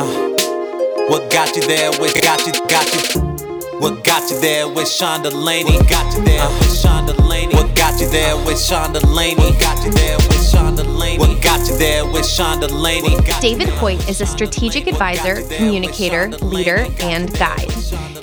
[0.00, 0.06] Uh,
[1.08, 1.90] what got you there?
[1.98, 2.52] What got you?
[2.68, 3.20] Got you?
[3.80, 5.76] What got you there with Sean Delaney?
[5.88, 7.52] Got you there with Sean Delaney.
[7.52, 9.34] What got you there with Sean Delaney?
[9.34, 11.18] What got you there with Sean Delaney?
[11.18, 13.16] What got you there with Sean Delaney?
[13.40, 17.68] David Hoyt is a strategic advisor, communicator, leader, and guide.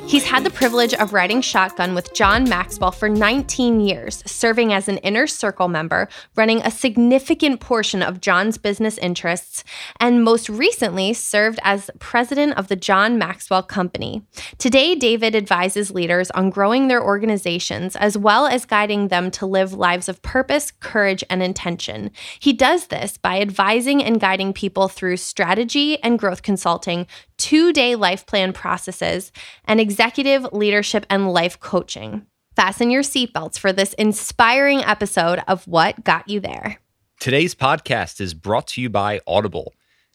[0.08, 4.88] He's had the privilege of riding shotgun with John Maxwell for 19 years, serving as
[4.88, 9.64] an inner circle member, running a significant portion of John's business interests,
[10.00, 14.22] and most recently served as president of the John Maxwell Company.
[14.60, 19.74] Today, David advises leaders on growing their organizations as well as guiding them to live
[19.74, 22.12] lives of purpose, courage, and intention.
[22.40, 27.08] He does this by advising and guiding people through strategy and growth consulting
[27.38, 29.32] two day life plan processes,
[29.66, 32.26] and executive leadership and life coaching.
[32.56, 36.80] Fasten your seatbelts for this inspiring episode of What Got You There.
[37.20, 39.74] Today's podcast is brought to you by Audible.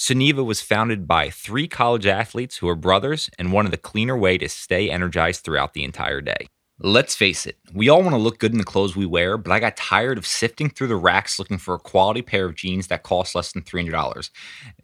[0.00, 4.38] Sunniva was founded by three college athletes who are brothers and wanted a cleaner way
[4.38, 6.46] to stay energized throughout the entire day.
[6.78, 9.52] Let's face it, we all want to look good in the clothes we wear, but
[9.52, 12.86] I got tired of sifting through the racks looking for a quality pair of jeans
[12.86, 14.30] that cost less than $300.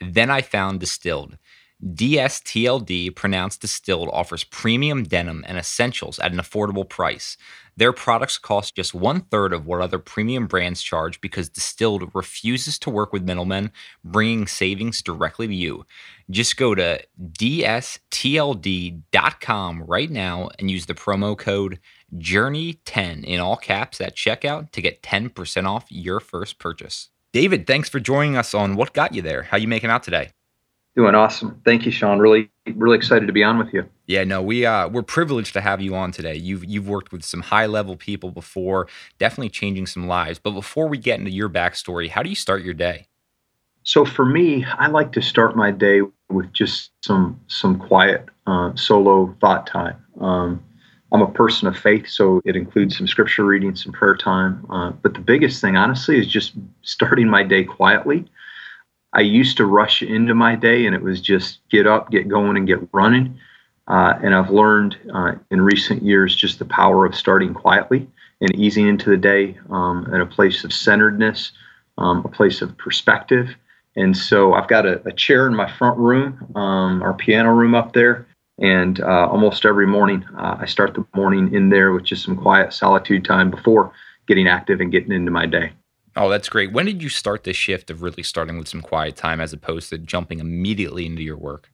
[0.02, 1.38] Then I found Distilled.
[1.84, 7.36] DSTLD, pronounced distilled, offers premium denim and essentials at an affordable price.
[7.76, 12.78] Their products cost just one third of what other premium brands charge because Distilled refuses
[12.78, 13.70] to work with middlemen,
[14.02, 15.84] bringing savings directly to you.
[16.30, 17.82] Just go to DSTLD.com
[19.82, 21.78] right now and use the promo code
[22.14, 27.10] Journey10 in all caps at checkout to get 10% off your first purchase.
[27.34, 29.42] David, thanks for joining us on What Got You There.
[29.42, 30.30] How you making out today?
[30.96, 31.60] Doing awesome.
[31.62, 32.18] Thank you, Sean.
[32.18, 33.84] Really, really excited to be on with you.
[34.06, 36.36] Yeah, no, we uh, we're privileged to have you on today.
[36.36, 40.38] You've you've worked with some high level people before, definitely changing some lives.
[40.38, 43.08] But before we get into your backstory, how do you start your day?
[43.82, 48.74] So for me, I like to start my day with just some some quiet uh,
[48.74, 50.02] solo thought time.
[50.18, 50.64] Um,
[51.12, 54.66] I'm a person of faith, so it includes some scripture reading, some prayer time.
[54.70, 58.24] Uh, but the biggest thing, honestly, is just starting my day quietly.
[59.16, 62.58] I used to rush into my day and it was just get up, get going,
[62.58, 63.38] and get running.
[63.88, 68.06] Uh, and I've learned uh, in recent years just the power of starting quietly
[68.42, 71.52] and easing into the day um, in a place of centeredness,
[71.96, 73.48] um, a place of perspective.
[73.96, 77.74] And so I've got a, a chair in my front room, um, our piano room
[77.74, 78.26] up there.
[78.58, 82.36] And uh, almost every morning, uh, I start the morning in there with just some
[82.36, 83.92] quiet solitude time before
[84.28, 85.72] getting active and getting into my day.
[86.16, 86.72] Oh, that's great.
[86.72, 89.90] When did you start this shift of really starting with some quiet time as opposed
[89.90, 91.70] to jumping immediately into your work?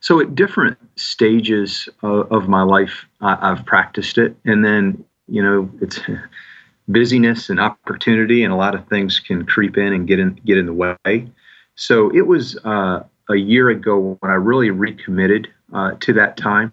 [0.00, 4.36] So, at different stages of, of my life, I, have practiced it.
[4.44, 6.00] And then, you know, it's
[6.88, 10.58] busyness and opportunity, and a lot of things can creep in and get in, get
[10.58, 11.30] in the way.
[11.76, 16.72] So, it was uh, a year ago when I really recommitted uh, to that time.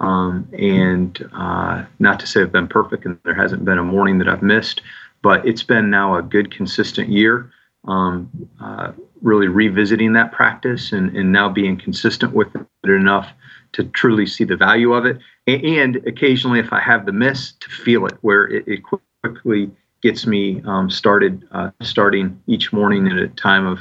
[0.00, 4.18] Um, and uh, not to say I've been perfect and there hasn't been a morning
[4.18, 4.80] that I've missed,
[5.22, 7.50] but it's been now a good, consistent year.
[7.84, 8.30] Um,
[8.60, 8.92] uh,
[9.22, 13.28] really revisiting that practice and, and now being consistent with it enough
[13.72, 15.18] to truly see the value of it.
[15.46, 18.82] And, and occasionally, if I have the miss, to feel it where it, it
[19.22, 19.70] quickly
[20.02, 23.80] gets me um, started, uh, starting each morning at a time of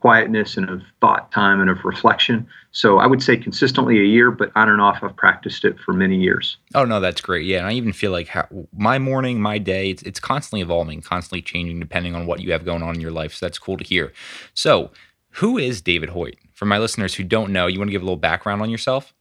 [0.00, 2.46] quietness and of thought time and of reflection.
[2.76, 5.94] So I would say consistently a year, but on and off, I've practiced it for
[5.94, 6.58] many years.
[6.74, 7.46] Oh no, that's great.
[7.46, 8.46] Yeah, and I even feel like how,
[8.76, 12.66] my morning, my day, it's, it's constantly evolving, constantly changing depending on what you have
[12.66, 13.32] going on in your life.
[13.32, 14.12] So that's cool to hear.
[14.52, 14.90] So,
[15.30, 16.36] who is David Hoyt?
[16.52, 19.14] For my listeners who don't know, you want to give a little background on yourself?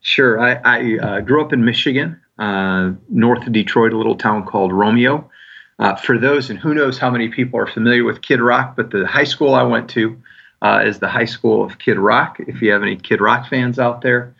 [0.00, 0.40] Sure.
[0.40, 4.72] I, I uh, grew up in Michigan, uh, north of Detroit, a little town called
[4.72, 5.30] Romeo.
[5.78, 8.90] Uh, for those, and who knows how many people are familiar with Kid Rock, but
[8.90, 10.20] the high school I went to
[10.62, 12.38] uh, is the high school of Kid Rock.
[12.40, 14.34] If you have any Kid Rock fans out there,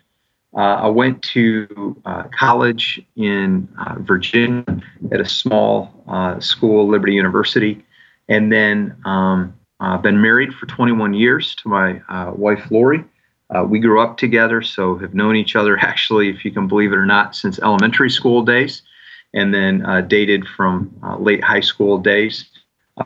[0.57, 4.65] uh, I went to uh, college in uh, Virginia
[5.13, 7.85] at a small uh, school, Liberty University,
[8.29, 13.05] and then um, I've been married for 21 years to my uh, wife, Lori.
[13.67, 16.97] We grew up together, so have known each other actually, if you can believe it
[16.97, 18.83] or not, since elementary school days,
[19.35, 22.47] and then dated from late high school days.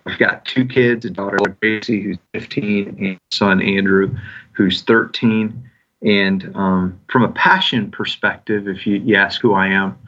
[0.07, 4.17] I've got two kids, a daughter, Gracie, who's 15, and son, Andrew,
[4.53, 5.71] who's 13.
[6.03, 9.99] And um, from a passion perspective, if you, you ask who I am,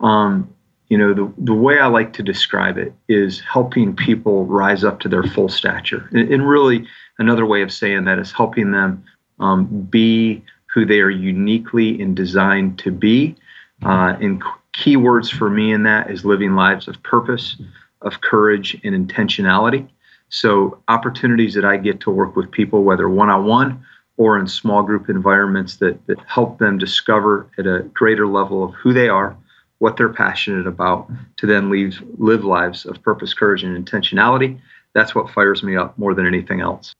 [0.00, 0.52] um,
[0.88, 5.00] you know, the, the way I like to describe it is helping people rise up
[5.00, 6.08] to their full stature.
[6.12, 6.86] And, and really,
[7.18, 9.04] another way of saying that is helping them
[9.40, 10.42] um, be
[10.72, 13.34] who they are uniquely and designed to be.
[13.82, 14.42] Uh, and
[14.72, 17.56] key words for me in that is living lives of purpose,
[18.02, 19.88] of courage, and intentionality.
[20.28, 23.84] So, opportunities that I get to work with people, whether one on one
[24.16, 28.74] or in small group environments that, that help them discover at a greater level of
[28.74, 29.36] who they are,
[29.78, 34.58] what they're passionate about, to then leave, live lives of purpose, courage, and intentionality.
[34.94, 36.92] That's what fires me up more than anything else.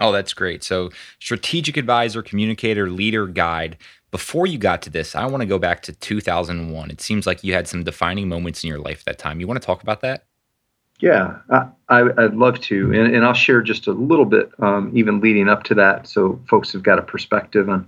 [0.00, 0.64] Oh, that's great.
[0.64, 0.90] So,
[1.20, 3.78] strategic advisor, communicator, leader, guide.
[4.10, 6.90] Before you got to this, I want to go back to 2001.
[6.90, 9.40] It seems like you had some defining moments in your life that time.
[9.40, 10.26] You want to talk about that?
[11.00, 11.38] Yeah,
[11.88, 12.92] I, would love to.
[12.92, 16.40] And, and, I'll share just a little bit, um, even leading up to that, so
[16.48, 17.86] folks have got a perspective on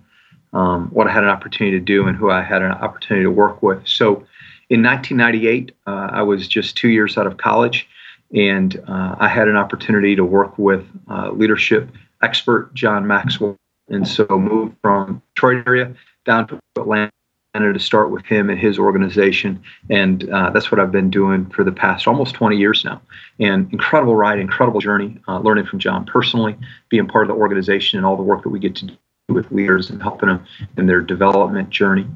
[0.53, 3.31] um, what I had an opportunity to do and who I had an opportunity to
[3.31, 3.87] work with.
[3.87, 4.27] So,
[4.69, 7.89] in 1998, uh, I was just two years out of college
[8.35, 11.91] and uh, I had an opportunity to work with uh, leadership
[12.23, 13.57] expert John Maxwell,
[13.89, 15.95] and so moved from Detroit area
[16.25, 17.13] down to Atlanta
[17.61, 21.65] to start with him and his organization, and uh, that's what I've been doing for
[21.65, 23.01] the past almost 20 years now.
[23.39, 26.57] And incredible ride, incredible journey, uh, learning from John personally,
[26.89, 28.97] being part of the organization, and all the work that we get to do
[29.29, 30.45] with leaders and helping them
[30.77, 32.07] in their development journey.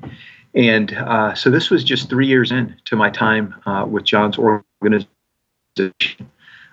[0.54, 5.08] And uh, so this was just three years into my time uh, with John's organization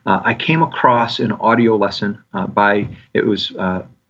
[0.07, 3.51] uh, I came across an audio lesson uh, by, it was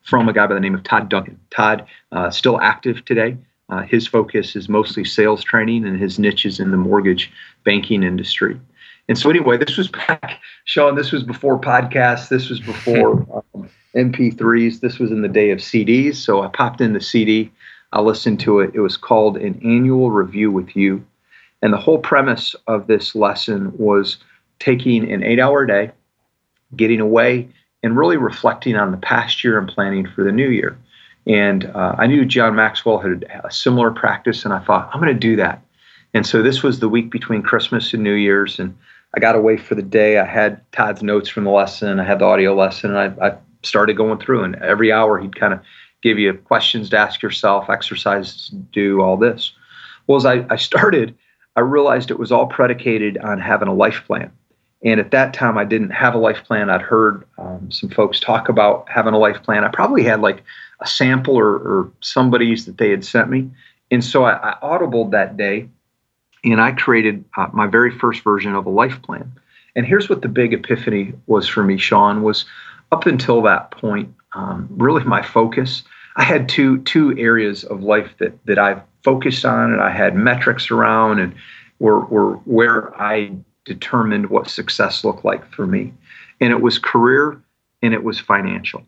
[0.07, 1.37] from a guy by the name of Todd Duncan.
[1.49, 3.35] Todd, uh, still active today.
[3.69, 7.31] Uh, his focus is mostly sales training, and his niche is in the mortgage
[7.65, 8.59] banking industry.
[9.09, 13.69] And so, anyway, this was back, Sean, this was before podcasts, this was before um,
[13.95, 16.15] MP3s, this was in the day of CDs.
[16.15, 17.51] So, I popped in the CD,
[17.93, 18.71] I listened to it.
[18.73, 21.05] It was called An Annual Review with You.
[21.61, 24.17] And the whole premise of this lesson was
[24.59, 25.91] taking an eight hour day,
[26.75, 27.49] getting away,
[27.83, 30.77] and really reflecting on the past year and planning for the new year.
[31.27, 35.13] And uh, I knew John Maxwell had a similar practice, and I thought, I'm going
[35.13, 35.61] to do that.
[36.13, 38.75] And so this was the week between Christmas and New Year's, and
[39.15, 40.19] I got away for the day.
[40.19, 43.37] I had Todd's notes from the lesson, I had the audio lesson, and I, I
[43.63, 44.43] started going through.
[44.43, 45.59] And every hour, he'd kind of
[46.01, 49.51] give you questions to ask yourself, exercises to do, all this.
[50.07, 51.13] Well, as I, I started,
[51.57, 54.31] I realized it was all predicated on having a life plan.
[54.83, 56.69] And at that time, I didn't have a life plan.
[56.69, 59.65] I'd heard um, some folks talk about having a life plan.
[59.65, 60.43] I probably had like
[60.79, 63.49] a sample or, or somebody's that they had sent me.
[63.89, 65.69] And so I, I audibled that day
[66.43, 69.31] and I created uh, my very first version of a life plan.
[69.75, 72.45] And here's what the big epiphany was for me, Sean, was
[72.91, 75.83] up until that point, um, really my focus.
[76.15, 80.15] I had two two areas of life that that I focused on and I had
[80.15, 81.35] metrics around and
[81.79, 83.31] were, were where I
[83.65, 85.93] determined what success looked like for me.
[86.41, 87.41] And it was career
[87.81, 88.83] and it was financial.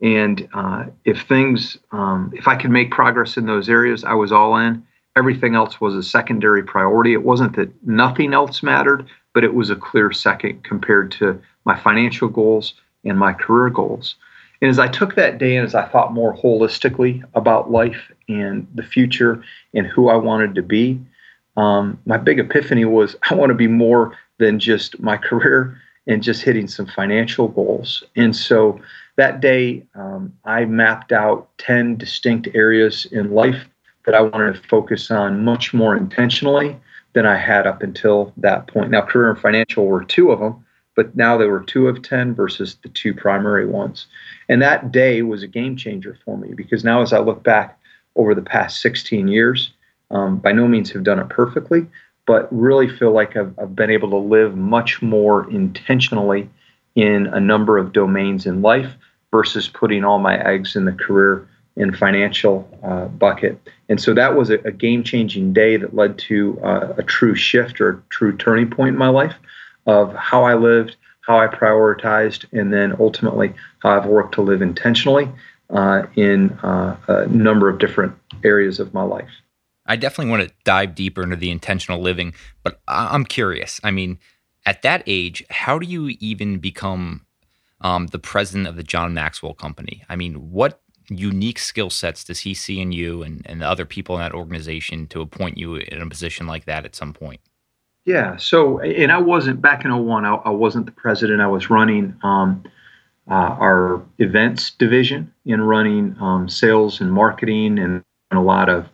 [0.00, 4.30] And uh, if things, um, if I could make progress in those areas, I was
[4.30, 4.84] all in.
[5.16, 7.12] Everything else was a secondary priority.
[7.12, 11.78] It wasn't that nothing else mattered, but it was a clear second compared to my
[11.78, 12.74] financial goals
[13.04, 14.14] and my career goals.
[14.60, 18.66] And as I took that day and as I thought more holistically about life and
[18.74, 19.42] the future
[19.74, 21.00] and who I wanted to be,
[21.56, 26.22] um, my big epiphany was I want to be more than just my career and
[26.22, 28.02] just hitting some financial goals.
[28.16, 28.80] And so
[29.18, 33.66] that day, um, I mapped out 10 distinct areas in life
[34.06, 36.76] that I wanted to focus on much more intentionally
[37.14, 38.92] than I had up until that point.
[38.92, 42.36] Now, career and financial were two of them, but now there were two of 10
[42.36, 44.06] versus the two primary ones.
[44.48, 47.76] And that day was a game changer for me because now, as I look back
[48.14, 49.72] over the past 16 years,
[50.12, 51.88] um, by no means have done it perfectly,
[52.24, 56.48] but really feel like I've, I've been able to live much more intentionally
[56.94, 58.94] in a number of domains in life
[59.30, 63.60] versus putting all my eggs in the career and financial uh, bucket.
[63.88, 67.34] And so that was a, a game changing day that led to uh, a true
[67.34, 69.34] shift or a true turning point in my life
[69.86, 74.60] of how I lived, how I prioritized, and then ultimately how I've worked to live
[74.60, 75.30] intentionally
[75.70, 79.30] uh, in uh, a number of different areas of my life.
[79.86, 83.80] I definitely want to dive deeper into the intentional living, but I'm curious.
[83.82, 84.18] I mean,
[84.66, 87.24] at that age, how do you even become
[87.80, 90.04] um, the president of the John Maxwell Company.
[90.08, 93.84] I mean, what unique skill sets does he see in you and, and the other
[93.84, 97.40] people in that organization to appoint you in a position like that at some point?
[98.04, 98.36] Yeah.
[98.36, 101.40] So, and I wasn't back in 01, I, I wasn't the president.
[101.40, 102.64] I was running um,
[103.30, 108.88] uh, our events division and running um, sales and marketing and, and a lot of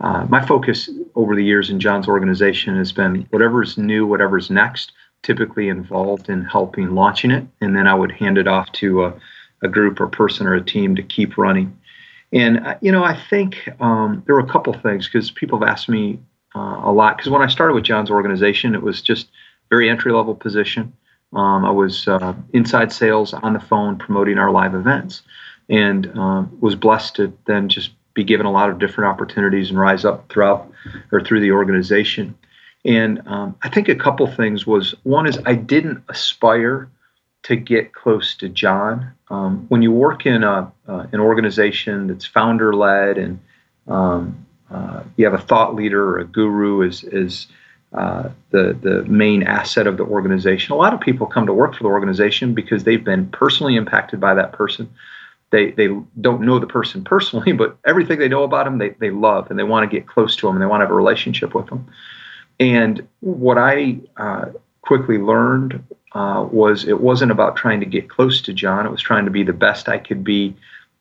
[0.00, 4.92] uh, my focus over the years in John's organization has been whatever's new, whatever's next,
[5.22, 7.46] typically involved in helping launching it.
[7.60, 9.14] And then I would hand it off to a,
[9.62, 11.76] a group or person or a team to keep running.
[12.32, 15.68] And, uh, you know, I think um, there were a couple things because people have
[15.68, 16.20] asked me
[16.54, 17.16] uh, a lot.
[17.16, 19.28] Because when I started with John's organization, it was just
[19.68, 20.92] very entry level position.
[21.32, 25.22] Um, I was uh, inside sales on the phone promoting our live events
[25.68, 29.78] and um, was blessed to then just be given a lot of different opportunities and
[29.78, 30.70] rise up throughout
[31.12, 32.36] or through the organization.
[32.84, 36.88] And um, I think a couple things was one is I didn't aspire
[37.42, 39.12] to get close to John.
[39.28, 43.40] Um, when you work in a, uh, an organization that's founder led and
[43.88, 47.48] um, uh, you have a thought leader or a guru is is
[47.92, 50.72] uh, the the main asset of the organization.
[50.72, 54.20] A lot of people come to work for the organization because they've been personally impacted
[54.20, 54.88] by that person
[55.50, 55.88] they they
[56.20, 59.58] don't know the person personally, but everything they know about them, they they love and
[59.58, 61.66] they want to get close to them and they want to have a relationship with
[61.66, 61.86] them.
[62.60, 64.50] And what I uh,
[64.82, 68.86] quickly learned uh, was it wasn't about trying to get close to John.
[68.86, 70.54] It was trying to be the best I could be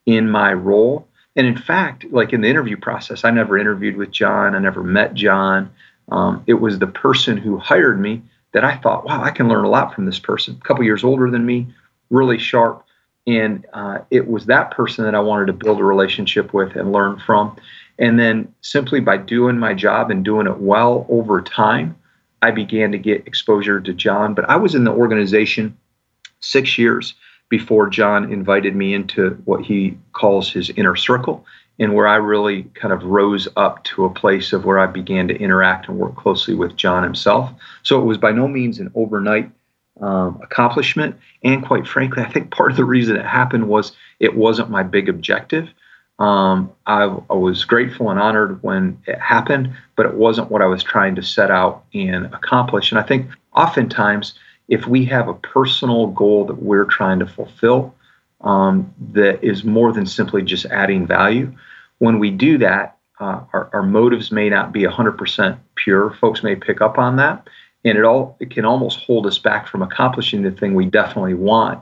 [0.06, 1.08] in my role.
[1.36, 4.56] And in fact, like in the interview process, I never interviewed with John.
[4.56, 5.72] I never met John.
[6.12, 8.22] Um, it was the person who hired me
[8.54, 10.58] that I thought, wow, I can learn a lot from this person.
[10.60, 11.68] A couple years older than me,
[12.10, 12.84] really sharp,
[13.28, 16.92] and uh, it was that person that I wanted to build a relationship with and
[16.92, 17.56] learn from.
[18.00, 21.96] And then simply by doing my job and doing it well over time,
[22.42, 24.34] I began to get exposure to John.
[24.34, 25.78] But I was in the organization
[26.40, 27.14] six years
[27.50, 31.46] before John invited me into what he calls his inner circle,
[31.80, 35.28] and where I really kind of rose up to a place of where I began
[35.30, 37.52] to interact and work closely with John himself.
[37.84, 39.52] So it was by no means an overnight
[40.00, 41.18] um, accomplishment.
[41.44, 44.84] And quite frankly, I think part of the reason it happened was it wasn't my
[44.84, 45.70] big objective.
[46.20, 50.66] Um, I, I, was grateful and honored when it happened, but it wasn't what I
[50.66, 52.92] was trying to set out and accomplish.
[52.92, 54.34] And I think oftentimes,
[54.68, 57.96] if we have a personal goal that we're trying to fulfill
[58.42, 61.54] um, that is more than simply just adding value,
[62.00, 66.14] when we do that, uh, our, our motives may not be 100% pure.
[66.16, 67.48] Folks may pick up on that
[67.86, 71.34] and it all it can almost hold us back from accomplishing the thing we definitely
[71.34, 71.82] want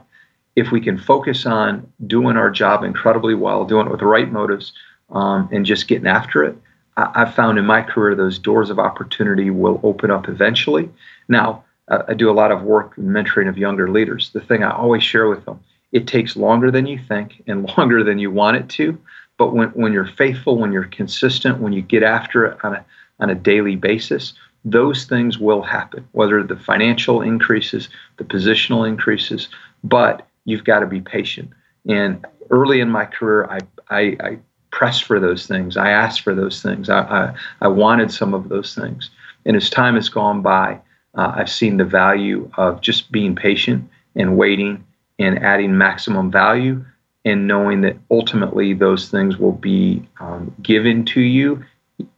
[0.58, 4.32] if we can focus on doing our job incredibly well doing it with the right
[4.32, 4.72] motives
[5.10, 6.56] um, and just getting after it
[6.96, 10.90] I, have found in my career those doors of opportunity will open up eventually.
[11.28, 14.30] Now uh, i do a lot of work in mentoring of younger leaders.
[14.30, 15.60] The thing i always share with them
[15.92, 18.98] it takes longer than you think and longer than you want it to
[19.38, 22.84] but when, when you're faithful when you're consistent when you get after it on a,
[23.20, 24.34] on a daily basis
[24.64, 29.48] those things will happen, whether the financial increases, the positional increases,
[29.84, 31.50] but you've got to be patient.
[31.88, 33.58] And early in my career, I,
[33.90, 34.38] I, I
[34.70, 35.76] pressed for those things.
[35.76, 36.88] I asked for those things.
[36.88, 39.10] I, I, I, wanted some of those things.
[39.46, 40.80] And as time has gone by,
[41.14, 44.84] uh, I've seen the value of just being patient and waiting
[45.18, 46.84] and adding maximum value
[47.24, 51.64] and knowing that ultimately those things will be um, given to you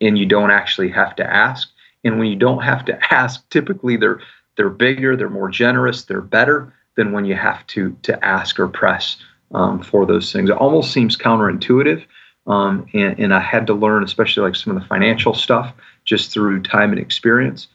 [0.01, 1.71] and you don't actually have to ask
[2.05, 4.21] and when you don't have to ask, typically they're
[4.57, 8.69] they're bigger, they're more generous, they're better than when you have to to ask or
[8.69, 9.17] press
[9.53, 10.51] um, for those things.
[10.51, 12.05] It almost seems counterintuitive,
[12.47, 15.73] um, and, and I had to learn, especially like some of the financial stuff,
[16.05, 17.69] just through time and experience.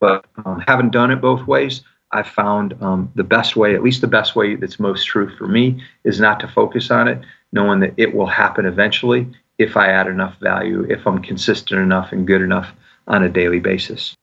[0.00, 4.00] But um, having done it both ways, I found um, the best way, at least
[4.00, 7.20] the best way that's most true for me, is not to focus on it,
[7.52, 12.10] knowing that it will happen eventually if I add enough value, if I'm consistent enough
[12.10, 12.72] and good enough
[13.06, 14.16] on a daily basis.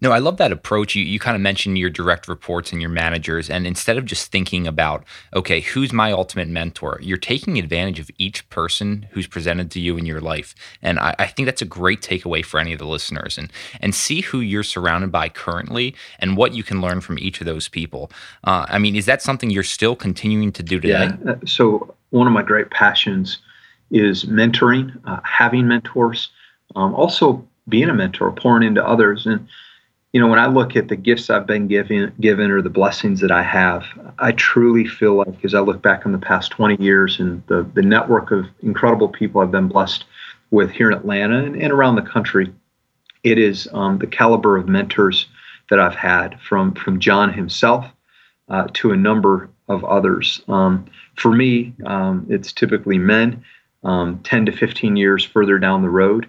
[0.00, 0.94] No, I love that approach.
[0.94, 3.50] You, you kind of mentioned your direct reports and your managers.
[3.50, 8.08] And instead of just thinking about, okay, who's my ultimate mentor, you're taking advantage of
[8.16, 10.54] each person who's presented to you in your life.
[10.82, 13.36] And I, I think that's a great takeaway for any of the listeners.
[13.36, 13.50] And,
[13.80, 17.46] and see who you're surrounded by currently and what you can learn from each of
[17.46, 18.12] those people.
[18.44, 21.10] Uh, I mean, is that something you're still continuing to do today?
[21.24, 21.32] Yeah.
[21.32, 23.38] Uh, so, one of my great passions
[23.90, 26.30] is mentoring, uh, having mentors
[26.76, 29.26] um, also being a mentor, pouring into others.
[29.26, 29.46] And
[30.12, 33.20] you know, when I look at the gifts I've been given, given or the blessings
[33.20, 33.84] that I have,
[34.18, 37.68] I truly feel like, as I look back on the past 20 years and the
[37.74, 40.04] the network of incredible people I've been blessed
[40.50, 42.52] with here in Atlanta and, and around the country,
[43.22, 45.26] it is um, the caliber of mentors
[45.68, 47.84] that I've had from from John himself
[48.48, 50.40] uh, to a number of others.
[50.48, 50.86] Um,
[51.16, 53.44] for me, um, it's typically men
[53.84, 56.26] um, 10 to 15 years further down the road.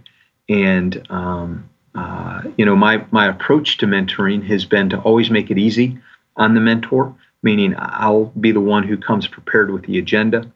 [0.49, 5.49] And, um, uh, you know, my, my approach to mentoring has been to always make
[5.49, 5.97] it easy
[6.35, 10.51] on the mentor, meaning I'll be the one who comes prepared with the agenda.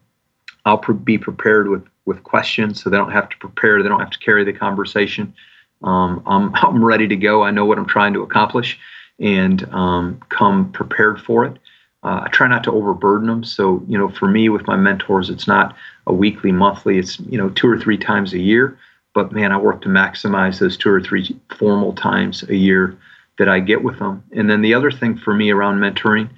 [0.64, 4.00] I'll pre- be prepared with, with questions so they don't have to prepare, they don't
[4.00, 5.34] have to carry the conversation.
[5.82, 7.42] Um, I'm, I'm ready to go.
[7.42, 8.78] I know what I'm trying to accomplish
[9.18, 11.58] and um, come prepared for it.
[12.02, 13.44] Uh, I try not to overburden them.
[13.44, 15.74] So, you know, for me with my mentors, it's not
[16.06, 18.78] a weekly, monthly, it's, you know, two or three times a year.
[19.14, 22.98] But man, I work to maximize those two or three formal times a year
[23.38, 24.22] that I get with them.
[24.32, 26.28] And then the other thing for me around mentoring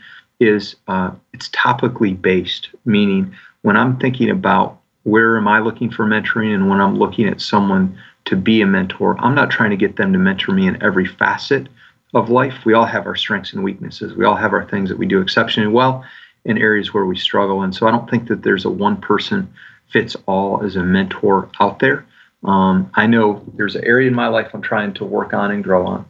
[0.40, 6.04] is uh, it's topically based, meaning when I'm thinking about where am I looking for
[6.04, 9.76] mentoring and when I'm looking at someone to be a mentor, I'm not trying to
[9.76, 11.68] get them to mentor me in every facet
[12.14, 12.64] of life.
[12.64, 14.14] We all have our strengths and weaknesses.
[14.14, 16.04] We all have our things that we do exceptionally well
[16.44, 17.62] in areas where we struggle.
[17.62, 19.52] And so I don't think that there's a one person
[19.88, 22.04] fits all as a mentor out there.
[22.46, 25.64] Um, I know there's an area in my life I'm trying to work on and
[25.64, 26.06] grow on.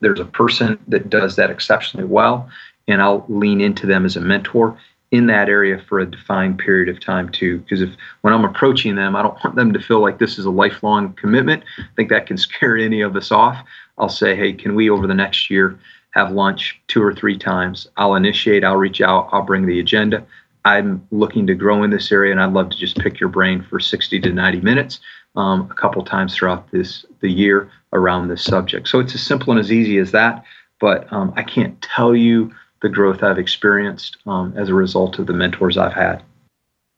[0.00, 2.48] There's a person that does that exceptionally well,
[2.86, 4.78] and I'll lean into them as a mentor
[5.10, 7.58] in that area for a defined period of time too.
[7.58, 7.90] Because if
[8.22, 11.12] when i'm approaching them i don't want them to feel like this is a lifelong
[11.14, 11.62] commitment.
[11.78, 13.64] I think that can scare any of us off.
[13.98, 15.78] I'll say hey can we over the next year
[16.10, 17.86] have lunch two or three times?
[17.96, 20.26] I'll initiate i'll reach out i'll bring the agenda.
[20.64, 23.62] I'm looking to grow in this area and i'd love to just pick your brain
[23.62, 25.00] for 60 to 90 minutes
[25.36, 29.52] um, a couple times throughout this the year around this subject so it's as simple
[29.52, 30.44] and as easy as that
[30.80, 32.52] but um, i can't tell you
[32.82, 36.22] the growth I've experienced um, as a result of the mentors I've had.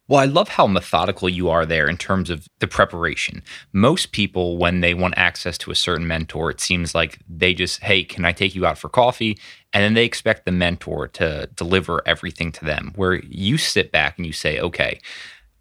[0.07, 3.43] Well, I love how methodical you are there in terms of the preparation.
[3.73, 7.83] Most people, when they want access to a certain mentor, it seems like they just,
[7.83, 9.37] hey, can I take you out for coffee?
[9.71, 12.91] And then they expect the mentor to deliver everything to them.
[12.95, 14.99] Where you sit back and you say, okay,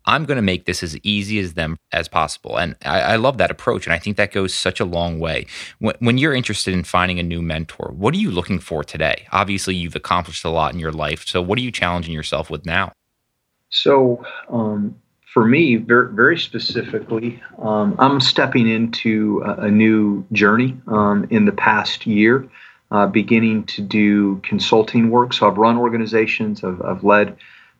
[0.08, 2.58] I'm going to make this as easy as them as possible.
[2.58, 3.86] And I, I, love that approach.
[3.86, 5.46] And I think that goes such a long way.
[5.80, 9.26] When, when, you're interested in finding a new mentor, what are you looking for today?
[9.32, 11.26] Obviously, you've accomplished a lot in your life.
[11.26, 12.90] So, what are you challenging yourself with now?
[13.68, 14.96] So, um,
[15.34, 21.44] for me, very, very specifically, um, I'm stepping into a, a new journey um, in
[21.44, 22.48] the past year,
[22.90, 25.34] uh, beginning to do consulting work.
[25.34, 27.36] So, I've run organizations, I've, I've led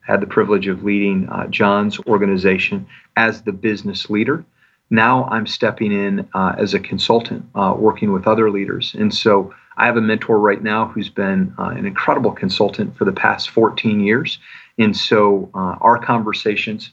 [0.09, 4.45] had the privilege of leading uh, John's organization as the business leader.
[4.91, 8.95] Now I'm stepping in uh, as a consultant, uh, working with other leaders.
[8.99, 13.05] And so I have a mentor right now who's been uh, an incredible consultant for
[13.05, 14.39] the past 14 years.
[14.79, 16.91] And so uh, our conversations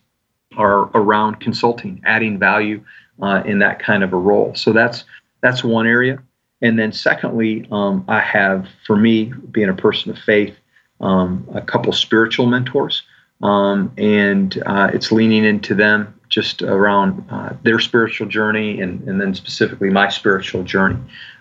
[0.58, 2.84] are around consulting, adding value
[3.22, 4.54] uh, in that kind of a role.
[4.56, 5.06] So that's
[5.42, 6.22] that's one area.
[6.62, 10.56] And then secondly, um, I have, for me, being a person of faith,
[11.02, 13.04] um, a couple spiritual mentors,
[13.42, 19.22] um, and uh, it's leaning into them just around uh, their spiritual journey and, and
[19.22, 21.00] then specifically my spiritual journey.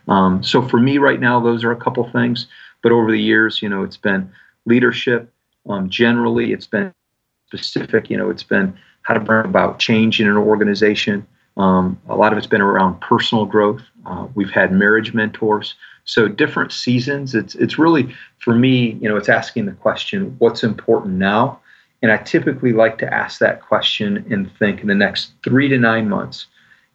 [0.09, 2.47] Um, so for me right now, those are a couple things.
[2.83, 4.31] But over the years, you know, it's been
[4.67, 5.33] leadership.
[5.69, 6.93] Um, generally, it's been
[7.47, 8.11] specific.
[8.11, 11.27] You know, it's been how to bring about change in an organization.
[11.57, 13.83] Um, a lot of it's been around personal growth.
[14.05, 15.75] Uh, we've had marriage mentors.
[16.05, 17.35] So different seasons.
[17.35, 21.61] It's it's really for me, you know, it's asking the question, what's important now?
[22.03, 25.79] And I typically like to ask that question and think in the next three to
[25.79, 26.47] nine months,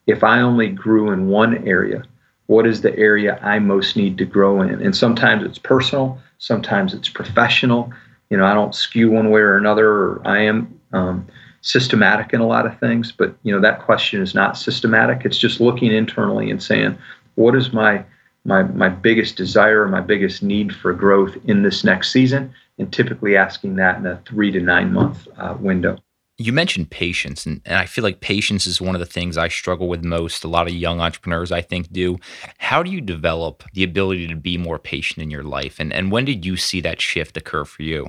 [0.06, 2.04] if I only grew in one area,
[2.46, 4.80] what is the area I most need to grow in?
[4.80, 7.92] And sometimes it's personal, sometimes it's professional.
[8.28, 11.26] You know, I don't skew one way or another, or I am um,
[11.62, 15.24] systematic in a lot of things, but you know, that question is not systematic.
[15.24, 16.96] It's just looking internally and saying,
[17.34, 18.04] what is my
[18.44, 23.36] my my biggest desire, my biggest need for growth in this next season, and typically
[23.36, 25.98] asking that in a three to nine month uh, window.
[26.38, 29.48] You mentioned patience, and, and I feel like patience is one of the things I
[29.48, 30.42] struggle with most.
[30.42, 32.16] A lot of young entrepreneurs, I think, do.
[32.56, 35.78] How do you develop the ability to be more patient in your life?
[35.78, 38.06] And, and when did you see that shift occur for you?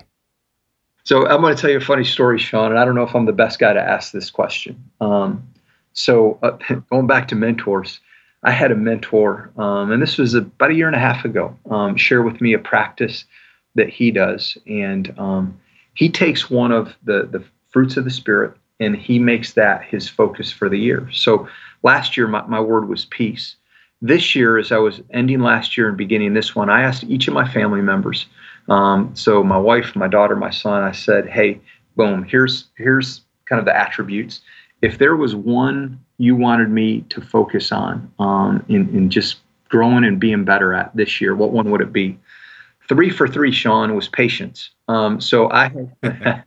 [1.03, 3.13] So, I'm going to tell you a funny story, Sean, and I don't know if
[3.13, 4.81] I'm the best guy to ask this question.
[5.01, 5.45] Um,
[5.91, 6.51] so, uh,
[6.89, 7.99] going back to mentors,
[8.43, 11.55] I had a mentor, um, and this was about a year and a half ago,
[11.69, 13.25] um, share with me a practice
[13.75, 14.57] that he does.
[14.67, 15.59] And um,
[15.93, 20.09] he takes one of the, the fruits of the Spirit and he makes that his
[20.09, 21.07] focus for the year.
[21.11, 21.47] So
[21.83, 23.55] last year, my, my word was peace.
[24.01, 27.27] This year, as I was ending last year and beginning this one, I asked each
[27.27, 28.25] of my family members.
[28.67, 31.61] Um, so my wife, my daughter, my son, I said, hey,
[31.95, 34.41] boom, here's here's kind of the attributes.
[34.81, 40.03] If there was one you wanted me to focus on um, in, in just growing
[40.03, 42.17] and being better at this year, what one would it be?
[42.91, 44.71] three for three, Sean, was patience.
[44.89, 45.71] Um, so I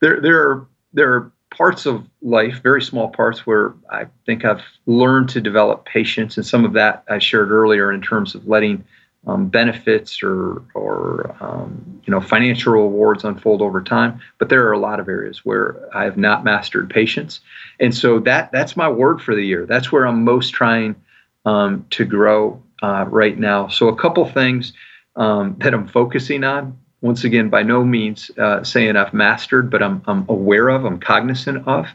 [0.00, 4.62] there there are there are parts of life, very small parts, where I think I've
[4.84, 8.84] learned to develop patience, and some of that I shared earlier in terms of letting
[9.26, 14.20] um, benefits or or um, you know financial rewards unfold over time.
[14.38, 17.40] But there are a lot of areas where I have not mastered patience,
[17.80, 19.66] and so that that's my word for the year.
[19.66, 20.96] That's where I'm most trying
[21.44, 23.68] um, to grow uh, right now.
[23.68, 24.72] So a couple things
[25.16, 26.78] um, that I'm focusing on.
[27.00, 30.98] Once again, by no means uh, saying I've mastered, but I'm I'm aware of, I'm
[31.00, 31.86] cognizant of,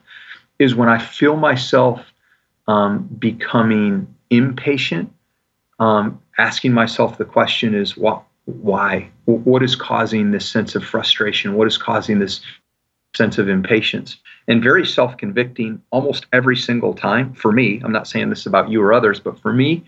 [0.57, 2.01] is when I feel myself
[2.67, 5.11] um, becoming impatient
[5.79, 9.09] um, asking myself the question is what why?
[9.25, 11.53] What is causing this sense of frustration?
[11.53, 12.41] What is causing this
[13.15, 14.17] sense of impatience?
[14.47, 17.33] And very self-convicting almost every single time.
[17.33, 19.83] For me i'm not saying this about you or others but for me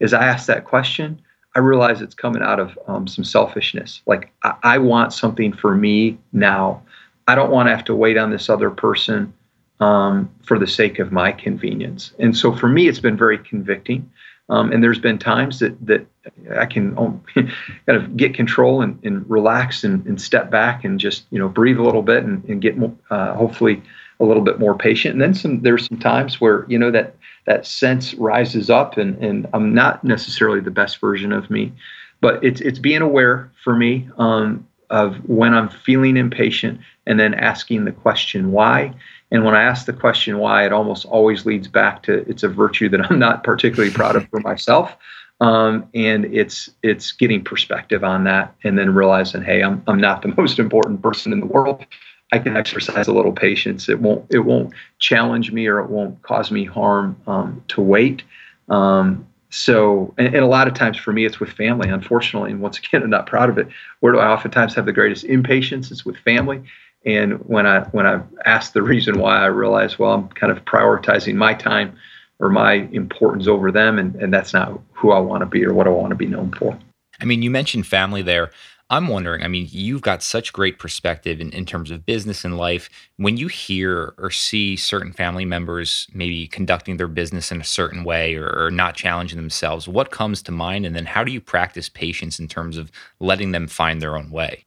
[0.00, 1.20] as i ask that question
[1.54, 4.02] i realize it's coming out of um, some selfishness.
[4.06, 6.82] Like I, I want something for me now.
[7.26, 9.32] I don't want to have to wait on this other person
[9.80, 12.12] um, for the sake of my convenience.
[12.18, 14.10] And so for me it's been very convicting
[14.50, 16.06] um, and there's been times that that
[16.54, 16.94] I can
[17.34, 17.52] kind
[17.86, 21.78] of get control and, and relax and, and, step back and just you know breathe
[21.78, 22.76] a little bit and, and get
[23.10, 23.82] uh, hopefully
[24.18, 25.12] a little bit more patient.
[25.14, 27.14] And then some there's some times where you know that
[27.46, 31.72] that sense rises up and and I'm not necessarily the best version of me,
[32.20, 37.34] but it's it's being aware for me um, of when I'm feeling impatient and then
[37.34, 38.94] asking the question why
[39.30, 42.48] and when I ask the question why, it almost always leads back to it's a
[42.48, 44.96] virtue that I'm not particularly proud of for myself.
[45.40, 50.22] Um, and it's it's getting perspective on that, and then realizing, hey, I'm I'm not
[50.22, 51.86] the most important person in the world.
[52.32, 53.88] I can exercise a little patience.
[53.88, 58.22] It won't it won't challenge me or it won't cause me harm um, to wait.
[58.68, 62.52] Um, so, and, and, a lot of times for me, it's with family, unfortunately.
[62.52, 63.66] And once again, I'm not proud of it.
[63.98, 65.90] Where do I oftentimes have the greatest impatience?
[65.90, 66.62] It's with family.
[67.04, 70.64] And when I when I asked the reason why, I realized, well, I'm kind of
[70.64, 71.96] prioritizing my time
[72.38, 75.74] or my importance over them, and, and that's not who I want to be or
[75.74, 76.78] what I want to be known for.
[77.20, 78.50] I mean, you mentioned family there.
[78.92, 82.56] I'm wondering, I mean, you've got such great perspective in, in terms of business and
[82.56, 82.90] life.
[83.18, 88.02] When you hear or see certain family members maybe conducting their business in a certain
[88.02, 90.86] way or, or, not challenging themselves, what comes to mind?
[90.86, 94.32] And then how do you practice patience in terms of letting them find their own
[94.32, 94.64] way?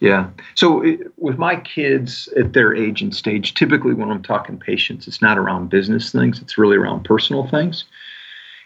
[0.00, 0.30] Yeah.
[0.54, 5.08] So it, with my kids at their age and stage, typically when I'm talking patience,
[5.08, 7.84] it's not around business things, it's really around personal things.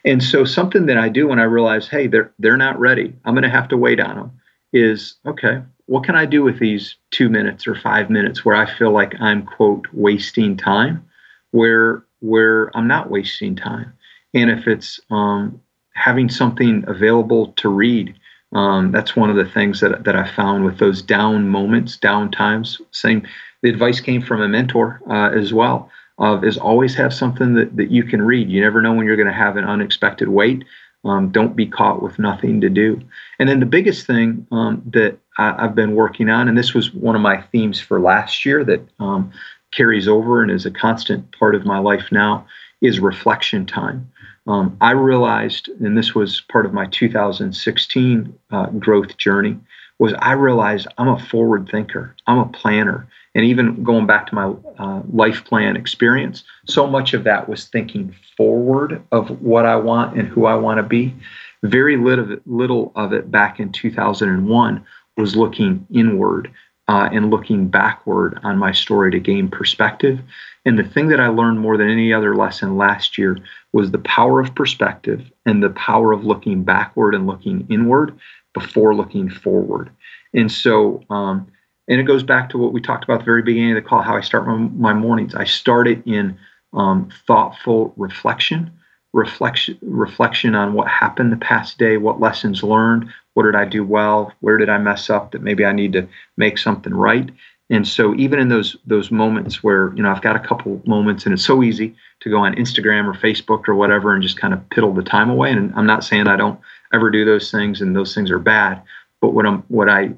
[0.05, 3.35] And so something that I do when I realize, hey, they're they're not ready, I'm
[3.35, 4.33] going to have to wait on them,
[4.73, 5.63] is okay.
[5.87, 9.15] What can I do with these two minutes or five minutes where I feel like
[9.21, 11.05] I'm quote wasting time,
[11.53, 13.93] where where I'm not wasting time,
[14.35, 15.61] and if it's um,
[15.95, 18.15] having something available to read
[18.53, 22.31] um, that's one of the things that, that I found with those down moments, down
[22.31, 22.81] times.
[22.91, 23.27] Same,
[23.63, 25.91] the advice came from a mentor uh, as well.
[26.19, 28.51] Of is always have something that, that you can read.
[28.51, 30.65] You never know when you're going to have an unexpected wait.
[31.05, 33.01] Um, don't be caught with nothing to do.
[33.39, 36.93] And then the biggest thing um, that I, have been working on, and this was
[36.95, 39.33] one of my themes for last year that um,
[39.73, 42.47] carries over and is a constant part of my life now,
[42.83, 44.12] is reflection time
[44.47, 49.59] um, I realized, and this was part of my 2016 uh, growth journey,
[49.99, 52.17] was I realized I'm a forward thinker.
[52.27, 53.07] I'm a planner.
[53.35, 57.67] And even going back to my uh, life plan experience, so much of that was
[57.69, 61.15] thinking forward of what I want and who I want to be.
[61.63, 64.85] Very little, little of it back in 2001
[65.17, 66.51] was looking inward
[66.89, 70.21] uh, and looking backward on my story to gain perspective.
[70.65, 73.39] And the thing that I learned more than any other lesson last year
[73.73, 78.19] was the power of perspective and the power of looking backward and looking inward
[78.55, 79.91] before looking forward.
[80.35, 81.51] And so, um,
[81.89, 84.03] and it goes back to what we talked about the very beginning of the call
[84.03, 85.35] how I start my, my mornings.
[85.35, 86.39] I start it in
[86.73, 88.71] um, thoughtful reflection,
[89.13, 93.85] reflection, reflection on what happened the past day, what lessons learned, what did I do
[93.85, 97.31] well, where did I mess up that maybe I need to make something right.
[97.71, 101.25] And so even in those those moments where you know I've got a couple moments
[101.25, 104.53] and it's so easy to go on Instagram or Facebook or whatever and just kind
[104.53, 105.51] of piddle the time away.
[105.51, 106.61] And I'm not saying I don't
[106.93, 108.83] ever do those things and those things are bad,
[109.21, 110.11] but what I'm what I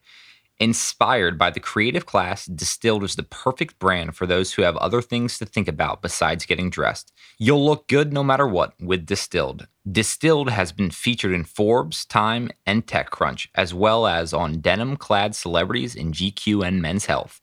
[0.60, 5.00] Inspired by the creative class, Distilled is the perfect brand for those who have other
[5.00, 7.12] things to think about besides getting dressed.
[7.38, 9.66] You'll look good no matter what with Distilled.
[9.90, 15.34] Distilled has been featured in Forbes, Time, and TechCrunch, as well as on denim clad
[15.34, 17.40] celebrities in GQ and Men's Health.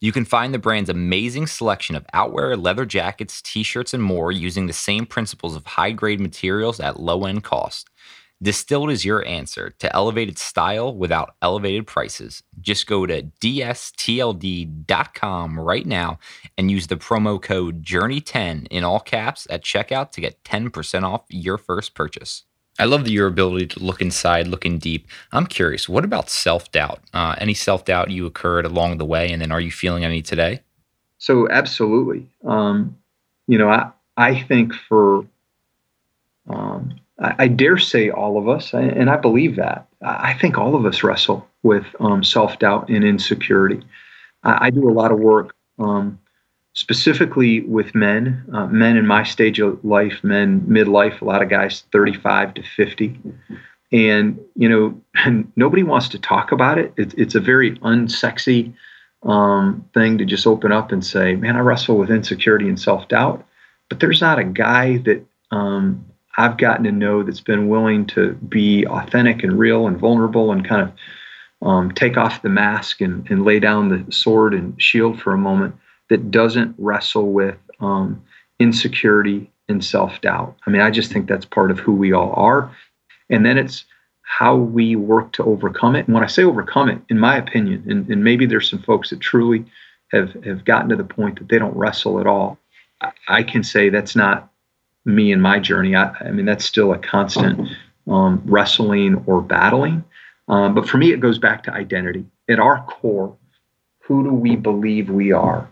[0.00, 4.32] You can find the brand's amazing selection of outwear, leather jackets, t shirts, and more
[4.32, 7.88] using the same principles of high grade materials at low end cost.
[8.42, 12.42] Distilled is your answer to elevated style without elevated prices.
[12.60, 14.80] Just go to dstld.com
[15.60, 16.18] right now
[16.58, 21.22] and use the promo code JOURNEY10 in all caps at checkout to get 10% off
[21.28, 22.42] your first purchase.
[22.80, 25.06] I love your ability to look inside, looking deep.
[25.30, 26.98] I'm curious, what about self doubt?
[27.14, 30.20] Uh, any self doubt you occurred along the way, and then are you feeling any
[30.20, 30.62] today?
[31.18, 32.26] So, absolutely.
[32.44, 32.98] Um,
[33.46, 35.26] you know, I, I think for
[36.48, 39.86] um, I, I dare say all of us, and I believe that.
[40.02, 43.82] I think all of us wrestle with um, self doubt and insecurity.
[44.42, 46.18] I, I, do a lot of work um,
[46.74, 51.48] specifically with men, uh, men in my stage of life, men midlife, a lot of
[51.48, 53.18] guys 35 to 50.
[53.92, 55.00] And, you know,
[55.56, 56.92] nobody wants to talk about it.
[56.96, 58.72] it it's a very unsexy
[59.22, 63.06] um, thing to just open up and say, man, I wrestle with insecurity and self
[63.08, 63.46] doubt.
[63.88, 66.06] But there's not a guy that um,
[66.38, 70.66] I've gotten to know that's been willing to be authentic and real and vulnerable and
[70.66, 70.92] kind of
[71.66, 75.38] um, take off the mask and, and lay down the sword and shield for a
[75.38, 75.74] moment
[76.08, 78.22] that doesn't wrestle with um,
[78.58, 80.56] insecurity and self doubt.
[80.66, 82.74] I mean, I just think that's part of who we all are.
[83.30, 83.84] And then it's
[84.22, 86.06] how we work to overcome it.
[86.06, 89.10] And when I say overcome it, in my opinion, and, and maybe there's some folks
[89.10, 89.64] that truly
[90.10, 92.58] have, have gotten to the point that they don't wrestle at all,
[93.00, 94.51] I, I can say that's not
[95.04, 95.94] me and my journey.
[95.96, 97.68] I, I mean, that's still a constant
[98.08, 100.04] um, wrestling or battling.
[100.48, 102.24] Um, but for me, it goes back to identity.
[102.48, 103.36] At our core,
[104.00, 105.68] who do we believe we are?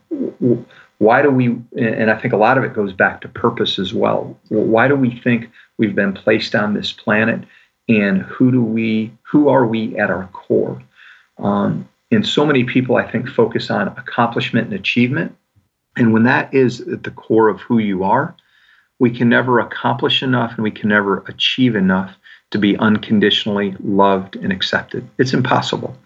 [0.99, 3.93] Why do we, and I think a lot of it goes back to purpose as
[3.93, 4.39] well.
[4.49, 7.41] Why do we think we've been placed on this planet?
[7.89, 10.81] And who do we, who are we at our core?
[11.39, 15.37] Um, and so many people, I think, focus on accomplishment and achievement.
[15.97, 18.37] And when that is at the core of who you are,
[19.01, 22.17] we can never accomplish enough and we can never achieve enough
[22.51, 25.09] to be unconditionally loved and accepted.
[25.19, 25.97] It's impossible.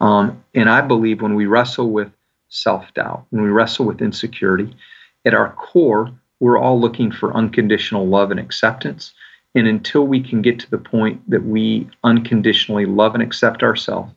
[0.00, 2.12] Um, and I believe when we wrestle with
[2.50, 4.76] self doubt, when we wrestle with insecurity,
[5.24, 9.14] at our core, we're all looking for unconditional love and acceptance.
[9.54, 14.12] And until we can get to the point that we unconditionally love and accept ourselves,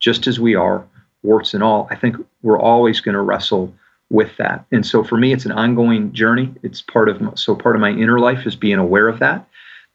[0.00, 0.84] just as we are,
[1.22, 3.74] warts and all, I think we're always going to wrestle
[4.10, 4.64] with that.
[4.72, 6.54] And so for me, it's an ongoing journey.
[6.62, 9.46] It's part of my, so part of my inner life is being aware of that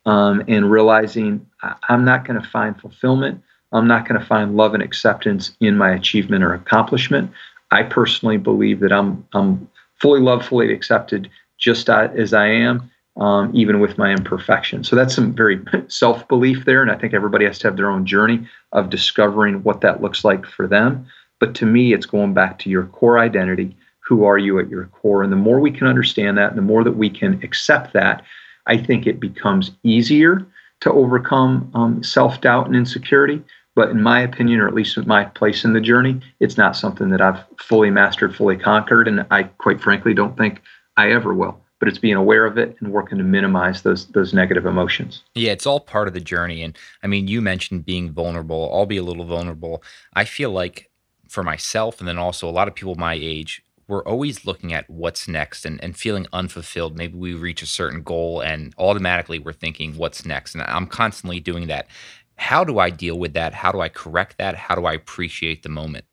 [0.05, 1.45] um, and realizing
[1.89, 3.41] I'm not going to find fulfillment.
[3.71, 7.31] I'm not going to find love and acceptance in my achievement or accomplishment.
[7.71, 9.67] I personally believe that I'm I'm
[9.99, 14.83] fully loved, fully accepted, just as I am, um, even with my imperfection.
[14.83, 17.89] So that's some very self belief there, and I think everybody has to have their
[17.89, 21.07] own journey of discovering what that looks like for them.
[21.39, 24.87] But to me, it's going back to your core identity who are you at your
[24.87, 25.23] core?
[25.23, 28.23] And the more we can understand that, and the more that we can accept that,
[28.67, 30.45] I think it becomes easier
[30.81, 33.41] to overcome um, self doubt and insecurity.
[33.75, 37.09] But in my opinion, or at least my place in the journey, it's not something
[37.09, 39.07] that I've fully mastered, fully conquered.
[39.07, 40.61] And I quite frankly don't think
[40.95, 41.59] I ever will.
[41.79, 45.23] but it's being aware of it and working to minimize those those negative emotions.
[45.35, 46.61] Yeah, it's all part of the journey.
[46.63, 48.71] And I mean, you mentioned being vulnerable.
[48.73, 49.83] I'll be a little vulnerable.
[50.13, 50.89] I feel like
[51.27, 54.89] for myself and then also a lot of people my age, we're always looking at
[54.89, 56.97] what's next and, and feeling unfulfilled.
[56.97, 60.55] Maybe we reach a certain goal and automatically we're thinking, what's next?
[60.55, 61.87] And I'm constantly doing that.
[62.35, 63.53] How do I deal with that?
[63.53, 64.55] How do I correct that?
[64.55, 66.05] How do I appreciate the moment?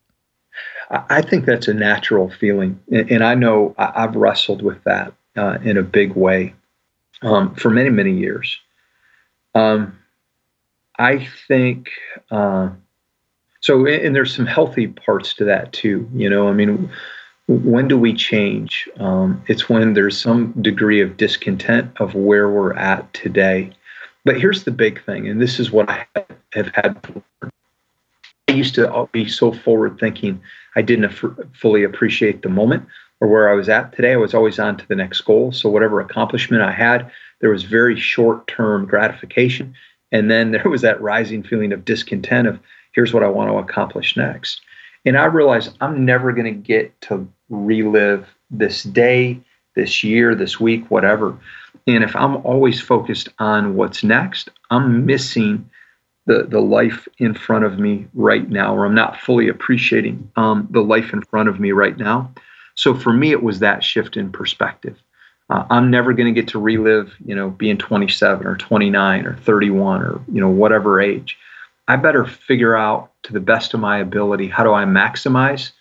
[0.89, 2.79] I think that's a natural feeling.
[2.91, 6.53] And I know I've wrestled with that uh, in a big way
[7.21, 8.59] um, for many, many years.
[9.55, 9.97] Um,
[10.99, 11.89] I think
[12.29, 12.69] uh,
[13.61, 16.09] so, and there's some healthy parts to that too.
[16.13, 16.89] You know, I mean,
[17.57, 18.89] when do we change?
[18.99, 23.71] Um, it's when there's some degree of discontent of where we're at today.
[24.23, 26.05] But here's the big thing, and this is what I
[26.53, 27.23] have had.
[28.47, 30.41] I used to be so forward thinking,
[30.75, 31.11] I didn't
[31.53, 32.85] fully appreciate the moment
[33.19, 34.13] or where I was at today.
[34.13, 35.51] I was always on to the next goal.
[35.51, 37.11] So, whatever accomplishment I had,
[37.41, 39.73] there was very short term gratification.
[40.11, 42.59] And then there was that rising feeling of discontent of,
[42.93, 44.61] here's what I want to accomplish next.
[45.05, 49.39] And I realized I'm never going to get to relive this day,
[49.75, 51.37] this year, this week, whatever.
[51.85, 55.69] And if I'm always focused on what's next, I'm missing
[56.25, 60.67] the, the life in front of me right now, or I'm not fully appreciating um,
[60.71, 62.31] the life in front of me right now.
[62.75, 65.01] So for me, it was that shift in perspective.
[65.49, 69.35] Uh, I'm never going to get to relive, you know, being 27 or 29 or
[69.35, 71.37] 31 or, you know, whatever age.
[71.87, 75.71] I better figure out to the best of my ability how do I maximize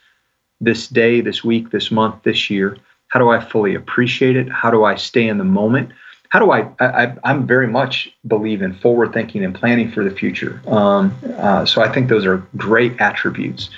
[0.60, 2.76] this day, this week, this month, this year?
[3.08, 4.48] How do I fully appreciate it?
[4.50, 5.90] How do I stay in the moment?
[6.28, 6.70] How do I?
[6.78, 10.62] I am very much believe in forward thinking and planning for the future.
[10.68, 13.68] Um, uh, so I think those are great attributes,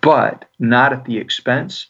[0.00, 1.86] but not at the expense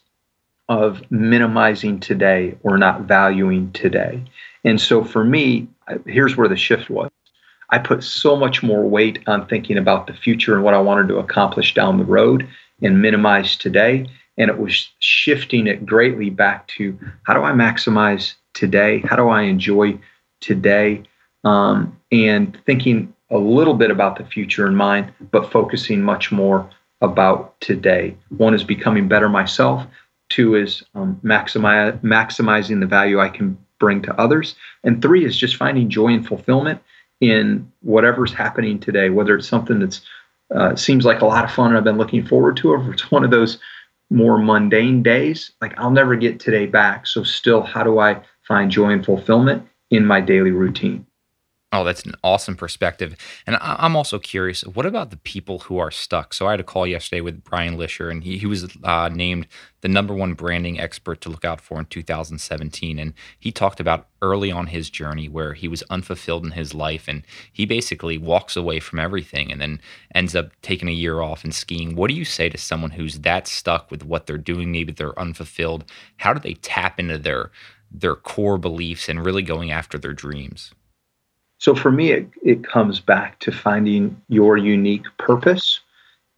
[0.69, 4.23] of minimizing today or not valuing today.
[4.63, 5.67] And so for me,
[6.05, 7.09] here's where the shift was.
[7.71, 11.07] I put so much more weight on thinking about the future and what I wanted
[11.07, 12.47] to accomplish down the road
[12.81, 14.07] and minimize today.
[14.37, 18.99] And it was shifting it greatly back to how do I maximize today?
[18.99, 19.99] How do I enjoy
[20.39, 21.03] today?
[21.43, 26.69] Um, and thinking a little bit about the future in mind, but focusing much more
[27.01, 28.15] about today.
[28.37, 29.85] One is becoming better myself.
[30.29, 34.55] Two is um, maximizing the value I can bring to others.
[34.83, 36.81] And three is just finding joy and fulfillment
[37.19, 40.01] in whatever's happening today, whether it's something that's
[40.55, 42.89] uh, seems like a lot of fun and I've been looking forward to, it.
[42.89, 43.57] it's one of those
[44.09, 47.07] more mundane days, like I'll never get today back.
[47.07, 51.05] So, still, how do I find joy and fulfillment in my daily routine?
[51.73, 53.15] Oh, that's an awesome perspective.
[53.47, 56.33] And I'm also curious, what about the people who are stuck?
[56.33, 59.47] So I had a call yesterday with Brian Lisher, and he, he was uh, named
[59.79, 62.99] the number one branding expert to look out for in 2017.
[62.99, 67.07] And he talked about early on his journey where he was unfulfilled in his life,
[67.07, 69.79] and he basically walks away from everything and then
[70.13, 71.95] ends up taking a year off and skiing.
[71.95, 74.73] What do you say to someone who's that stuck with what they're doing?
[74.73, 75.85] Maybe they're unfulfilled.
[76.17, 77.49] How do they tap into their
[77.89, 80.73] their core beliefs and really going after their dreams?
[81.61, 85.79] So for me, it, it comes back to finding your unique purpose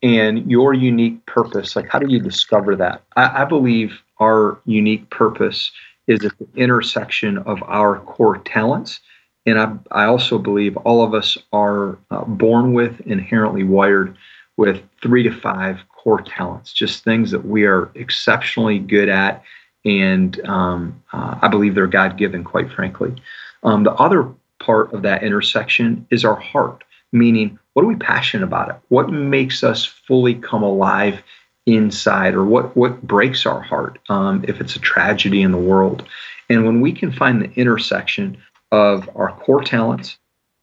[0.02, 1.78] and your unique purpose.
[1.78, 3.04] Like, how do you discover that?
[3.16, 5.72] I, I believe our unique purpose
[6.08, 9.00] is at the intersection of our core talents.
[9.46, 14.18] And I, I also believe all of us are uh, born with, inherently wired
[14.58, 19.42] with three to five core talents, just things that we are exceptionally good at.
[19.86, 23.16] And um, uh, I believe they're God given, quite frankly.
[23.64, 24.30] Um, the other
[24.66, 28.76] part of that intersection is our heart, meaning what are we passionate about it?
[28.90, 31.22] What makes us fully come alive
[31.66, 36.06] inside, or what what breaks our heart um, if it's a tragedy in the world?
[36.50, 38.38] And when we can find the intersection
[38.72, 40.18] of our core talents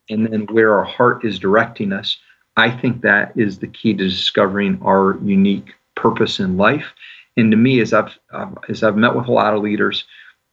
[0.08, 2.18] and then where our heart is directing us,
[2.56, 6.92] I think that is the key to discovering our unique purpose in life.
[7.36, 8.18] And to me, as I've
[8.68, 10.04] as I've met with a lot of leaders,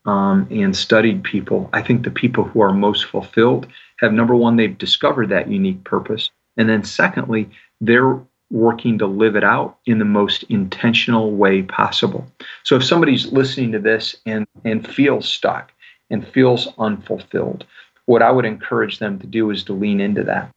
[0.07, 3.67] um, and studied people, I think the people who are most fulfilled
[3.99, 6.31] have number one, they've discovered that unique purpose.
[6.55, 7.49] And then secondly,
[7.81, 12.25] they're working to live it out in the most intentional way possible.
[12.63, 15.73] So if somebody's listening to this and, and feels stuck
[16.09, 17.65] and feels unfulfilled,
[18.05, 20.49] what I would encourage them to do is to lean into that,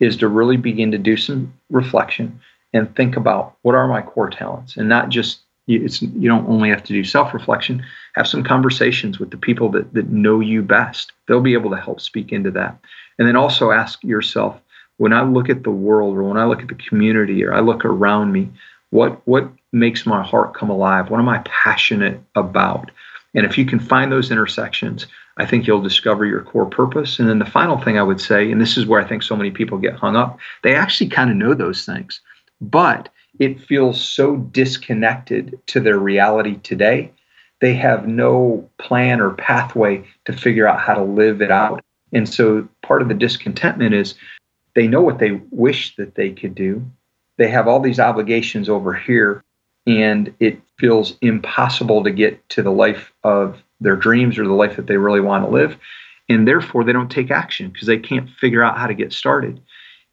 [0.00, 2.40] is to really begin to do some reflection
[2.72, 6.48] and think about what are my core talents and not just you, it's, you don't
[6.48, 10.40] only have to do self reflection, have some conversations with the people that, that know
[10.40, 11.12] you best.
[11.26, 12.78] They'll be able to help speak into that.
[13.18, 14.60] And then also ask yourself
[14.98, 17.60] when I look at the world or when I look at the community or I
[17.60, 18.50] look around me,
[18.90, 21.10] what, what makes my heart come alive?
[21.10, 22.90] What am I passionate about?
[23.34, 25.06] And if you can find those intersections,
[25.36, 27.18] I think you'll discover your core purpose.
[27.18, 29.36] And then the final thing I would say, and this is where I think so
[29.36, 32.20] many people get hung up, they actually kind of know those things,
[32.60, 37.12] but it feels so disconnected to their reality today.
[37.60, 41.82] They have no plan or pathway to figure out how to live it out.
[42.12, 44.14] And so part of the discontentment is
[44.74, 46.84] they know what they wish that they could do.
[47.38, 49.42] They have all these obligations over here,
[49.86, 54.76] and it feels impossible to get to the life of their dreams or the life
[54.76, 55.76] that they really want to live.
[56.28, 59.60] And therefore, they don't take action because they can't figure out how to get started.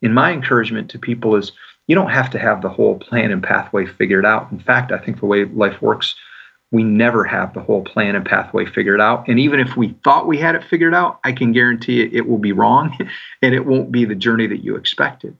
[0.01, 1.53] And my encouragement to people is
[1.87, 4.51] you don't have to have the whole plan and pathway figured out.
[4.51, 6.15] In fact, I think the way life works,
[6.71, 9.27] we never have the whole plan and pathway figured out.
[9.27, 12.27] And even if we thought we had it figured out, I can guarantee it, it
[12.27, 12.97] will be wrong
[13.41, 15.37] and it won't be the journey that you expected.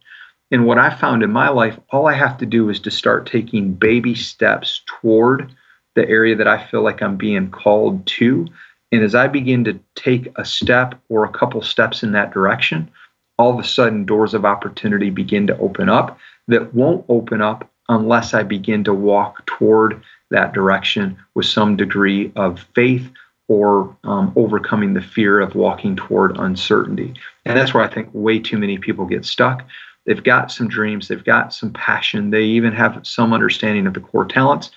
[0.51, 3.25] And what I found in my life, all I have to do is to start
[3.25, 5.51] taking baby steps toward
[5.95, 8.47] the area that I feel like I'm being called to.
[8.91, 12.91] And as I begin to take a step or a couple steps in that direction,
[13.39, 17.69] all of a sudden doors of opportunity begin to open up that won't open up
[17.89, 23.09] unless I begin to walk toward that direction with some degree of faith
[23.47, 27.13] or um, overcoming the fear of walking toward uncertainty.
[27.45, 29.67] And that's where I think way too many people get stuck.
[30.05, 33.99] They've got some dreams, they've got some passion, they even have some understanding of the
[33.99, 34.71] core talents.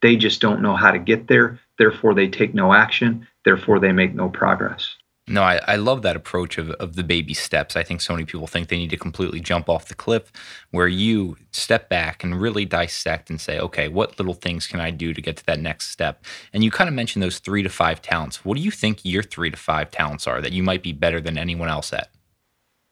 [0.00, 1.60] They just don't know how to get there.
[1.78, 3.26] Therefore, they take no action.
[3.44, 4.96] Therefore, they make no progress.
[5.28, 7.76] No, I, I love that approach of, of the baby steps.
[7.76, 10.32] I think so many people think they need to completely jump off the cliff,
[10.72, 14.90] where you step back and really dissect and say, okay, what little things can I
[14.90, 16.24] do to get to that next step?
[16.52, 18.44] And you kind of mentioned those three to five talents.
[18.44, 21.20] What do you think your three to five talents are that you might be better
[21.20, 22.10] than anyone else at?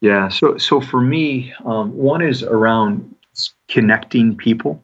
[0.01, 3.13] Yeah, so so for me, um, one is around
[3.69, 4.83] connecting people.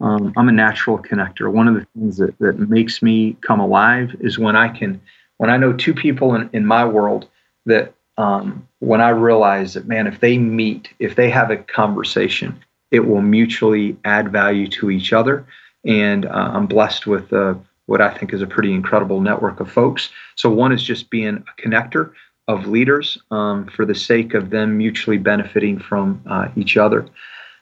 [0.00, 1.52] Um, I'm a natural connector.
[1.52, 5.00] One of the things that, that makes me come alive is when I can,
[5.38, 7.28] when I know two people in, in my world
[7.66, 12.58] that um, when I realize that, man, if they meet, if they have a conversation,
[12.90, 15.46] it will mutually add value to each other.
[15.84, 17.54] And uh, I'm blessed with uh,
[17.86, 20.10] what I think is a pretty incredible network of folks.
[20.34, 22.12] So, one is just being a connector
[22.48, 27.06] of leaders um, for the sake of them mutually benefiting from uh, each other.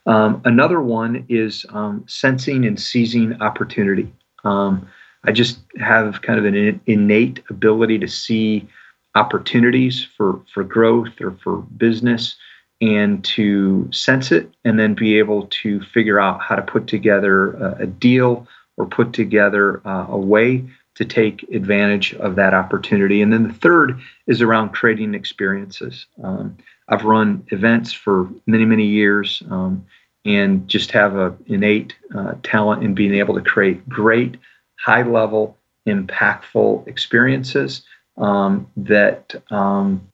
[0.07, 4.13] Um, another one is um, sensing and seizing opportunity.
[4.45, 4.87] Um,
[5.25, 8.69] I just have kind of an innate ability to see
[9.15, 12.37] opportunities for, for growth or for business
[12.81, 17.53] and to sense it and then be able to figure out how to put together
[17.53, 18.47] a, a deal
[18.77, 20.65] or put together uh, a way
[20.97, 23.23] to take advantage of that opportunity.
[23.23, 26.07] And then the third is around creating experiences.
[26.23, 26.57] Um,
[26.89, 29.87] I've run events for many, many years um,
[30.25, 34.37] and just have an innate uh, talent in being able to create great,
[34.85, 35.57] high level,
[35.89, 37.83] impactful experiences
[38.19, 40.07] um, that, um,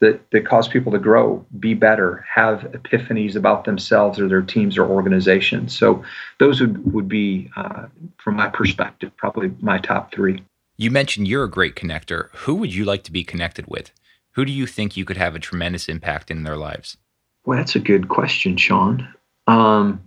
[0.00, 4.78] that, that cause people to grow, be better, have epiphanies about themselves or their teams
[4.78, 5.76] or organizations.
[5.76, 6.02] So
[6.38, 10.42] those would, would be, uh, from my perspective, probably my top three.
[10.76, 12.30] You mentioned you're a great connector.
[12.32, 13.92] Who would you like to be connected with?
[14.32, 16.96] Who do you think you could have a tremendous impact in their lives?
[17.44, 19.06] Well, that's a good question, Sean.
[19.46, 20.02] Um,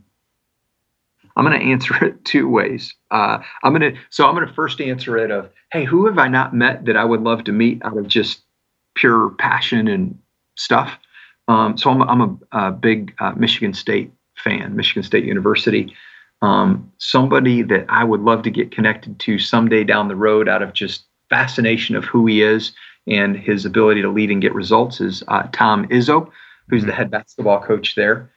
[1.38, 2.94] I'm going to answer it two ways.
[3.12, 6.18] Uh, I'm going to so I'm going to first answer it of, hey, who have
[6.18, 8.42] I not met that I would love to meet out of just
[8.96, 10.18] pure passion and
[10.56, 10.98] stuff.
[11.48, 15.96] Um, so I'm, I'm a, a big uh, Michigan State fan, Michigan State University.
[16.42, 20.62] Um, somebody that I would love to get connected to someday down the road out
[20.62, 22.74] of just fascination of who he is
[23.08, 26.30] and his ability to lead and get results is uh, Tom Izzo,
[26.68, 26.90] who's mm-hmm.
[26.90, 28.30] the head basketball coach there.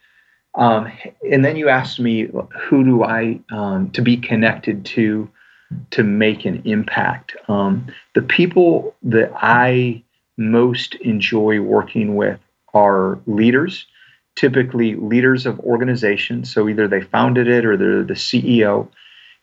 [0.55, 0.91] Um,
[1.31, 2.29] and then you asked me,
[2.59, 5.31] who do I um, to be connected to
[5.91, 7.37] to make an impact?
[7.49, 10.03] Um, the people that I
[10.37, 12.41] most enjoy working with
[12.75, 13.87] are leaders,
[14.35, 16.53] typically leaders of organizations.
[16.53, 18.89] So either they founded it or they're the CEO.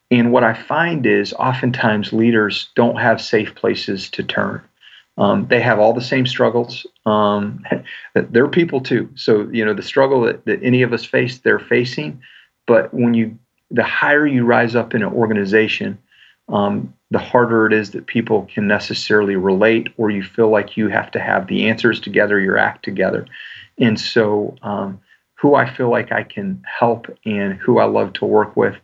[0.10, 4.62] And what I find is oftentimes leaders don't have safe places to turn.
[5.18, 6.86] Um, they have all the same struggles.
[7.06, 7.64] Um,
[8.14, 9.10] they're people too.
[9.16, 12.22] So, you know, the struggle that, that any of us face, they're facing.
[12.66, 13.38] But when you,
[13.72, 15.98] the higher you rise up in an organization,
[16.50, 20.90] um, the harder it is that people can necessarily relate or you feel like you
[20.90, 23.26] have to have the answers together, your act together.
[23.80, 25.00] And so, um,
[25.40, 28.76] who I feel like I can help and who I love to work with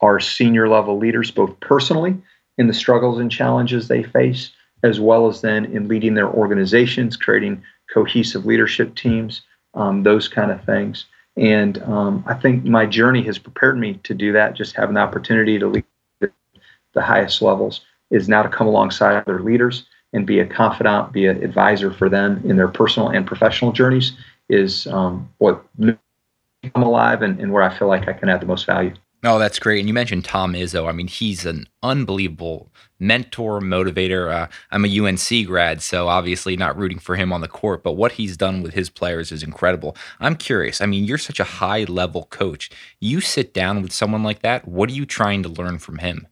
[0.00, 2.20] are senior level leaders, both personally
[2.58, 4.50] in the struggles and challenges they face,
[4.82, 7.62] as well as then in leading their organizations, creating
[7.92, 9.42] cohesive leadership teams,
[9.74, 11.06] um, those kind of things.
[11.36, 15.00] And um, I think my journey has prepared me to do that, just having the
[15.00, 15.84] opportunity to lead
[16.20, 17.80] the highest levels.
[18.10, 22.08] is now to come alongside other leaders and be a confidant, be an advisor for
[22.08, 24.12] them in their personal and professional journeys
[24.50, 28.46] is um, what I'm alive and, and where I feel like I can add the
[28.46, 28.92] most value.
[29.24, 29.78] Oh, that's great.
[29.78, 30.88] And you mentioned Tom Izzo.
[30.88, 34.32] I mean, he's an unbelievable mentor, motivator.
[34.32, 37.92] Uh, I'm a UNC grad, so obviously not rooting for him on the court, but
[37.92, 39.96] what he's done with his players is incredible.
[40.18, 40.80] I'm curious.
[40.80, 42.70] I mean, you're such a high level coach.
[42.98, 44.66] You sit down with someone like that.
[44.66, 46.26] What are you trying to learn from him?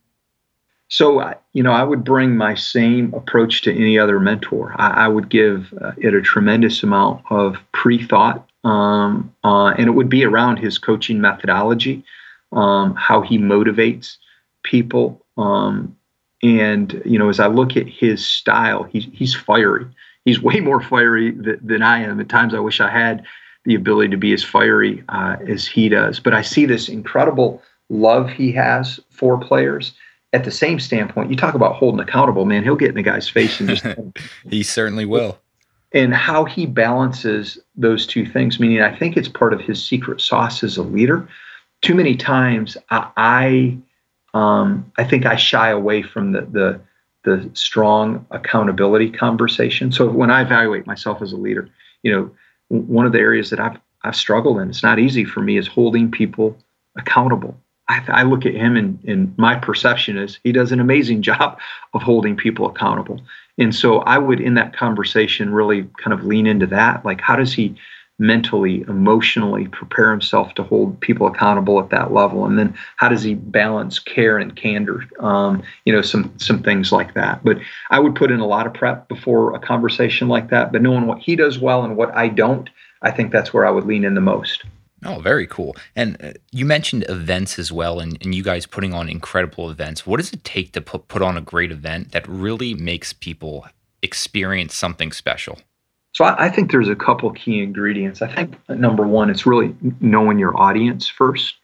[0.89, 4.75] So, you know, I would bring my same approach to any other mentor.
[4.77, 9.87] I, I would give uh, it a tremendous amount of pre thought, um, uh, and
[9.87, 12.05] it would be around his coaching methodology
[12.53, 14.17] um, how he motivates
[14.63, 15.25] people.
[15.37, 15.97] Um,
[16.43, 19.87] and you know, as I look at his style, he's he's fiery.
[20.25, 22.21] He's way more fiery th- than I am.
[22.21, 23.25] At times, I wish I had
[23.65, 26.19] the ability to be as fiery uh, as he does.
[26.19, 29.93] But I see this incredible love he has for players.
[30.33, 32.63] At the same standpoint, you talk about holding accountable, man.
[32.63, 33.85] He'll get in the guy's face and just.
[34.49, 35.39] he certainly will.
[35.93, 40.21] And how he balances those two things, meaning I think it's part of his secret
[40.21, 41.29] sauce as a leader
[41.83, 43.79] too many times I, I
[44.33, 46.81] um, I think I shy away from the the
[47.23, 49.93] the strong accountability conversation.
[49.93, 51.69] So when I evaluate myself as a leader,
[52.03, 52.31] you know,
[52.69, 55.67] one of the areas that I've I've struggled in, it's not easy for me, is
[55.67, 56.57] holding people
[56.97, 57.57] accountable.
[57.89, 61.59] I, I look at him and, and my perception is he does an amazing job
[61.93, 63.21] of holding people accountable.
[63.59, 67.05] And so I would, in that conversation, really kind of lean into that.
[67.05, 67.75] Like, how does he
[68.21, 72.45] mentally, emotionally prepare himself to hold people accountable at that level?
[72.45, 75.05] And then how does he balance care and candor?
[75.19, 77.43] Um, you know, some some things like that.
[77.43, 77.59] But
[77.91, 80.71] I would put in a lot of prep before a conversation like that.
[80.71, 82.69] But knowing what he does well and what I don't,
[83.03, 84.65] I think that's where I would lean in the most.
[85.03, 85.75] Oh, very cool.
[85.97, 90.07] And uh, you mentioned events as well, and, and you guys putting on incredible events.
[90.07, 93.67] What does it take to put, put on a great event that really makes people
[94.03, 95.59] experience something special?
[96.13, 98.21] So I, I, think there's a couple key ingredients.
[98.23, 101.55] I think number one, it's really knowing your audience first.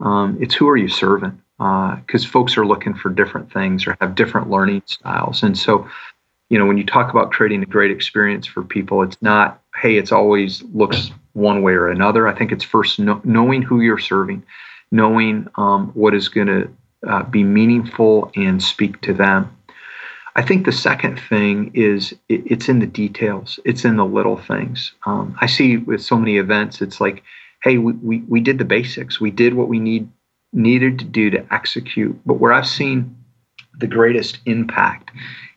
[0.00, 1.40] Um, it's who are you serving?
[1.58, 5.42] Because uh, folks are looking for different things or have different learning styles.
[5.42, 5.88] And so,
[6.50, 9.96] you know, when you talk about creating a great experience for people, it's not, hey,
[9.96, 12.28] it's always looks one way or another.
[12.28, 14.42] I think it's first know, knowing who you're serving,
[14.90, 16.70] knowing um, what is going to
[17.08, 19.56] uh, be meaningful and speak to them.
[20.36, 23.58] I think the second thing is it, it's in the details.
[23.64, 24.92] It's in the little things.
[25.06, 27.22] Um, I see with so many events, it's like,
[27.62, 29.18] hey, we, we, we did the basics.
[29.18, 30.08] We did what we need
[30.52, 32.18] needed to do to execute.
[32.26, 33.16] But where I've seen
[33.78, 35.10] the greatest impact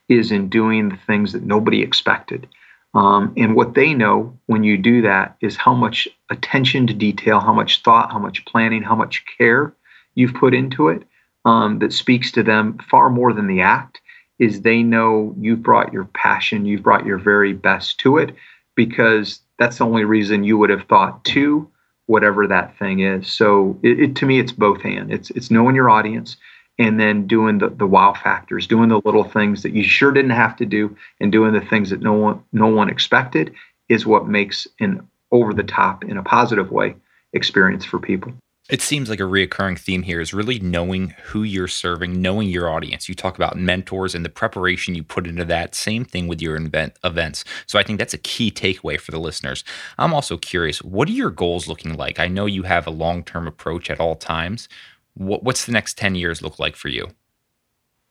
[0.08, 2.48] is in doing the things that nobody expected.
[2.94, 7.38] Um, and what they know when you do that is how much attention to detail,
[7.38, 9.74] how much thought, how much planning, how much care
[10.14, 11.02] you've put into it
[11.44, 13.99] um, that speaks to them far more than the act
[14.40, 18.34] is they know you've brought your passion, you've brought your very best to it,
[18.74, 21.70] because that's the only reason you would have thought to
[22.06, 23.32] whatever that thing is.
[23.32, 25.12] So it, it, to me, it's both hand.
[25.12, 26.36] It's it's knowing your audience
[26.78, 30.30] and then doing the, the wow factors, doing the little things that you sure didn't
[30.30, 33.54] have to do, and doing the things that no one no one expected
[33.88, 36.96] is what makes an over the top in a positive way
[37.32, 38.32] experience for people.
[38.70, 42.70] It seems like a reoccurring theme here is really knowing who you're serving, knowing your
[42.70, 43.08] audience.
[43.08, 45.74] You talk about mentors and the preparation you put into that.
[45.74, 47.44] Same thing with your event, events.
[47.66, 49.64] So I think that's a key takeaway for the listeners.
[49.98, 52.20] I'm also curious, what are your goals looking like?
[52.20, 54.68] I know you have a long term approach at all times.
[55.14, 57.08] What, what's the next 10 years look like for you?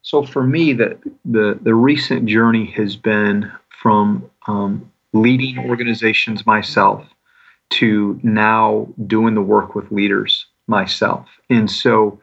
[0.01, 7.05] So for me, the the, the recent journey has been from um, leading organizations myself
[7.70, 11.28] to now doing the work with leaders myself.
[11.50, 12.20] And so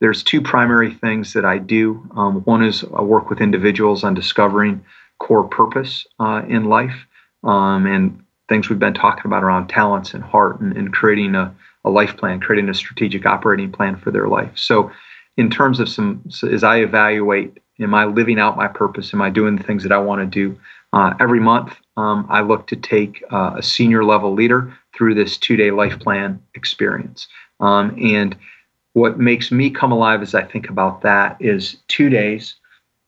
[0.00, 2.08] there's two primary things that I do.
[2.16, 4.82] Um, one is I work with individuals on discovering
[5.18, 7.06] core purpose uh, in life
[7.44, 11.54] um, and things we've been talking about around talents and heart and, and creating a,
[11.84, 14.50] a, life plan, creating a strategic operating plan for their life.
[14.56, 14.90] So,
[15.36, 19.14] in terms of some, so as I evaluate, am I living out my purpose?
[19.14, 20.58] Am I doing the things that I want to do?
[20.92, 25.38] Uh, every month, um, I look to take uh, a senior level leader through this
[25.38, 27.28] two day life plan experience.
[27.60, 28.36] Um, and
[28.92, 32.56] what makes me come alive as I think about that is two days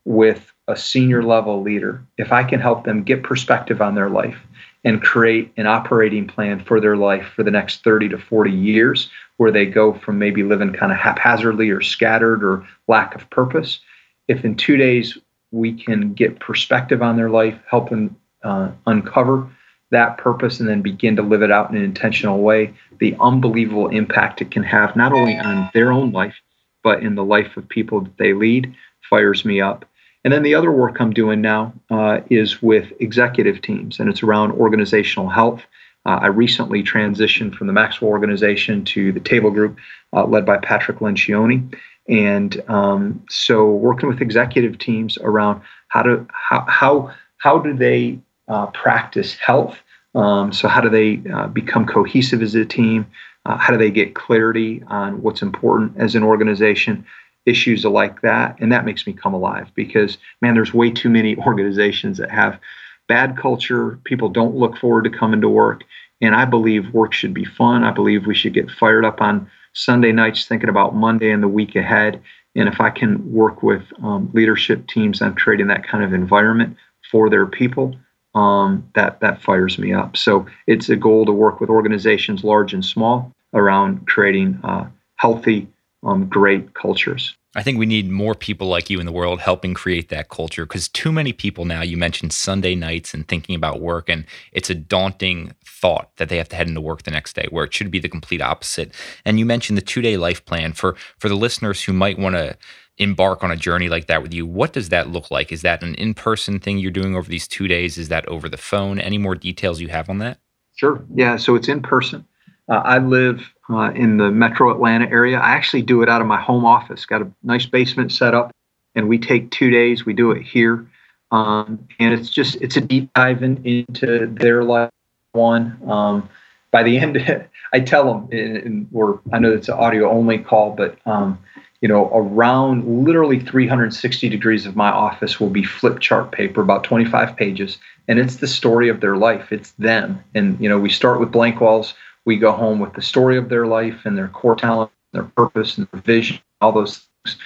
[0.05, 2.05] with a senior level leader.
[2.19, 4.39] If I can help them get perspective on their life
[4.85, 9.11] and create an operating plan for their life for the next 30 to 40 years,
[9.37, 13.81] where they go from maybe living kind of haphazardly or scattered or lack of purpose,
[14.29, 15.19] if in two days
[15.51, 19.49] we can get perspective on their life, help them uh, uncover
[19.93, 23.89] that purpose and then begin to live it out in an intentional way, the unbelievable
[23.89, 26.35] impact it can have not only on their own life,
[26.83, 28.75] but in the life of people that they lead
[29.09, 29.85] fires me up.
[30.25, 34.23] And then the other work I'm doing now uh, is with executive teams, and it's
[34.23, 35.63] around organizational health.
[36.07, 39.77] Uh, I recently transitioned from the Maxwell organization to the Table Group,
[40.13, 41.75] uh, led by Patrick Lencioni.
[42.09, 48.19] And um, so, working with executive teams around how to how how how do they
[48.49, 49.79] uh, practice health?
[50.15, 53.07] Um, so, how do they uh, become cohesive as a team?
[53.45, 57.05] Uh, how do they get clarity on what's important as an organization?
[57.45, 61.37] Issues like that, and that makes me come alive because man, there's way too many
[61.47, 62.61] organizations that have
[63.09, 63.99] bad culture.
[64.05, 65.83] People don't look forward to coming to work,
[66.21, 67.83] and I believe work should be fun.
[67.83, 71.49] I believe we should get fired up on Sunday nights thinking about Monday and the
[71.49, 72.23] week ahead.
[72.55, 76.77] And if I can work with um, leadership teams on creating that kind of environment
[77.11, 77.95] for their people,
[78.35, 80.17] um, that that fires me up.
[80.17, 85.69] So it's a goal to work with organizations large and small around creating uh, healthy,
[86.03, 87.37] um, great cultures.
[87.55, 90.65] I think we need more people like you in the world helping create that culture
[90.65, 94.71] because too many people now, you mentioned Sunday nights and thinking about work, and it's
[94.71, 97.75] a daunting thought that they have to head into work the next day, where it
[97.75, 98.95] should be the complete opposite.
[99.27, 102.37] And you mentioned the two day life plan for, for the listeners who might want
[102.37, 102.57] to
[102.99, 104.47] embark on a journey like that with you.
[104.47, 105.51] What does that look like?
[105.51, 107.99] Is that an in person thing you're doing over these two days?
[107.99, 109.01] Is that over the phone?
[109.01, 110.39] Any more details you have on that?
[110.75, 111.05] Sure.
[111.15, 111.37] Yeah.
[111.37, 112.27] So it's in person.
[112.69, 115.39] Uh, I live uh, in the metro Atlanta area.
[115.39, 117.05] I actually do it out of my home office.
[117.07, 118.53] Got a nice basement set up,
[118.95, 120.07] and we take two days.
[120.07, 120.87] We do it here,
[121.33, 124.91] um, and it's just it's a deep dive in, into their life.
[125.33, 126.29] One um,
[126.71, 130.71] by the end, I tell them, and we're I know it's an audio only call,
[130.71, 131.39] but um,
[131.83, 136.85] you know, around literally 360 degrees of my office will be flip chart paper, about
[136.85, 137.77] 25 pages,
[138.09, 139.53] and it's the story of their life.
[139.53, 141.93] It's them, and you know, we start with blank walls
[142.25, 145.79] we go home with the story of their life and their core talent, their purpose
[145.79, 147.37] and their vision, all those things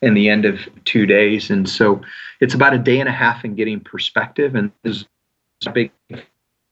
[0.00, 1.50] in the end of two days.
[1.50, 2.00] And so
[2.40, 4.54] it's about a day and a half in getting perspective.
[4.54, 5.04] And this
[5.62, 5.90] is big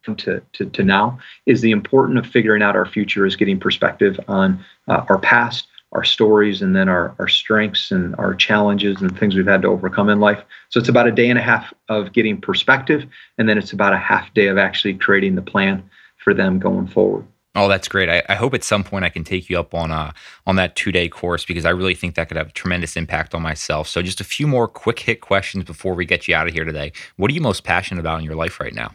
[0.04, 4.18] to, to, to now is the importance of figuring out our future is getting perspective
[4.28, 5.66] on uh, our past,
[5.96, 9.68] our stories, and then our, our strengths and our challenges and things we've had to
[9.68, 10.42] overcome in life.
[10.68, 13.04] So it's about a day and a half of getting perspective,
[13.38, 15.82] and then it's about a half day of actually creating the plan
[16.18, 17.26] for them going forward.
[17.54, 18.10] Oh, that's great.
[18.10, 20.12] I, I, hope at some point I can take you up on uh,
[20.46, 23.34] on that two day course because I really think that could have a tremendous impact
[23.34, 23.88] on myself.
[23.88, 26.66] So, just a few more quick hit questions before we get you out of here
[26.66, 26.92] today.
[27.16, 28.94] What are you most passionate about in your life right now?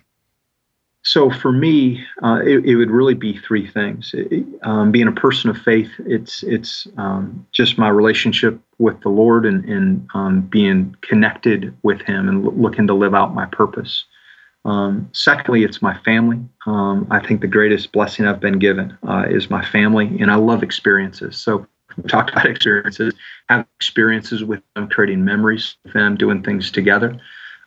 [1.03, 4.11] So, for me, uh, it, it, would really be three things.
[4.13, 9.09] It, um, being a person of faith, it's it's um, just my relationship with the
[9.09, 14.05] Lord and, and um, being connected with Him and looking to live out my purpose.
[14.63, 16.39] Um, secondly, it's my family.
[16.67, 20.35] Um, I think the greatest blessing I've been given uh, is my family, and I
[20.35, 21.37] love experiences.
[21.37, 21.65] So
[21.97, 23.13] we talked about experiences,
[23.49, 27.19] have experiences with them, creating memories with them, doing things together.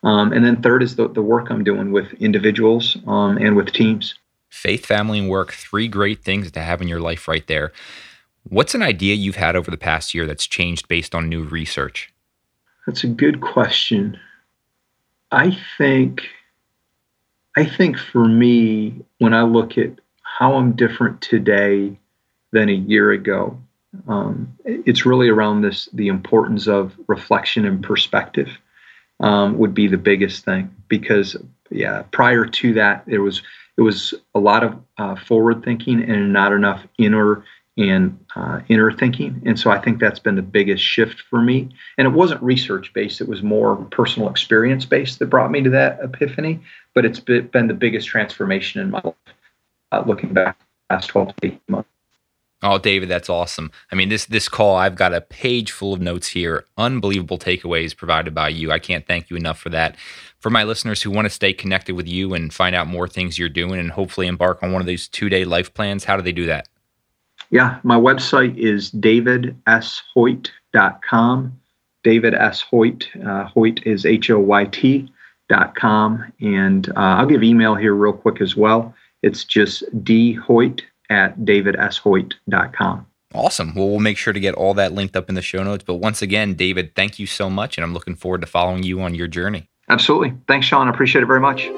[0.05, 3.73] Um, and then third is the, the work I'm doing with individuals um, and with
[3.73, 4.15] teams.
[4.51, 7.73] Faith, family, and work, three great things to have in your life right there.
[8.45, 12.13] What's an idea you've had over the past year that's changed based on new research?
[12.87, 14.19] That's a good question.
[15.33, 16.29] I think
[17.57, 19.91] I think for me, when I look at
[20.23, 21.99] how I'm different today
[22.53, 23.59] than a year ago,
[24.09, 28.49] um, it's really around this the importance of reflection and perspective
[29.25, 31.37] um, would be the biggest thing because
[31.71, 33.43] yeah prior to that there was
[33.77, 37.45] it was a lot of uh, forward thinking and not enough inner
[37.77, 39.43] and uh, inner thinking.
[39.45, 41.71] And so I think that's been the biggest shift for me.
[41.99, 45.71] And it wasn't research based, it was more personal experience based that brought me to
[45.71, 46.61] that epiphany.
[46.95, 49.15] But it's been the biggest transformation in my life
[49.91, 50.57] uh, looking back
[50.89, 51.94] past 12 to 18 months.
[52.67, 53.71] Oh, David, that's awesome.
[53.93, 56.65] I mean, this this call, I've got a page full of notes here.
[56.79, 58.73] Unbelievable takeaways provided by you.
[58.73, 59.99] I can't thank you enough for that.
[60.41, 63.39] For my listeners who want to stay connected with you and find out more things
[63.39, 66.23] you're doing and hopefully embark on one of these two day life plans, how do
[66.23, 66.67] they do that?
[67.51, 71.61] Yeah, my website is davidshoyt.com.
[72.03, 72.63] David S.
[72.63, 73.09] Hoyt.
[73.27, 75.13] Uh, Hoyt is H O Y T
[75.51, 76.33] dot com.
[76.41, 78.95] And uh, I'll give email here real quick as well.
[79.23, 80.81] It's just dhoyt
[81.11, 83.07] at davidshoyt.com.
[83.35, 83.75] Awesome.
[83.75, 85.83] Well, we'll make sure to get all that linked up in the show notes.
[85.85, 87.77] But once again, David, thank you so much.
[87.77, 89.69] And I'm looking forward to following you on your journey.
[89.89, 90.35] Absolutely.
[90.47, 90.87] Thanks, Sean.
[90.87, 91.69] I appreciate it very much.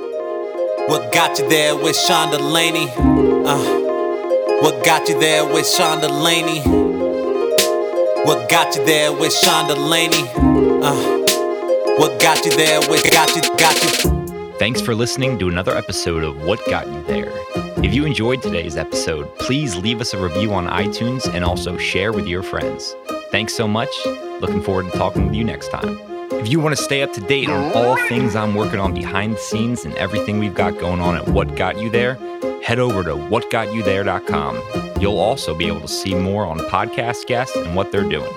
[0.89, 2.87] What got you there with Sean DeLaney?
[3.47, 3.87] Uh.
[4.61, 6.65] What got you there with Sean DeLaney?
[8.25, 10.25] What got you there with Sean DeLaney?
[10.83, 14.26] Uh, what got you there with got you, got you?
[14.59, 17.31] Thanks for listening to another episode of What Got You There.
[17.85, 22.11] If you enjoyed today's episode, please leave us a review on iTunes and also share
[22.11, 22.97] with your friends.
[23.31, 23.91] Thanks so much.
[24.41, 26.01] Looking forward to talking with you next time.
[26.33, 29.35] If you want to stay up to date on all things I'm working on behind
[29.35, 32.15] the scenes and everything we've got going on at What Got You There,
[32.63, 35.01] head over to whatgotyouthere.com.
[35.03, 38.33] You'll also be able to see more on podcast guests and what they're doing.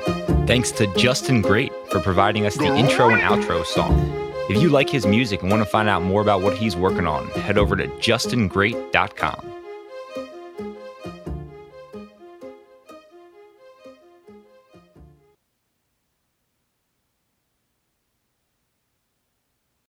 [0.45, 4.28] Thanks to Justin Great for providing us the intro and outro song.
[4.49, 7.05] If you like his music and want to find out more about what he's working
[7.05, 9.58] on, head over to justingreat.com.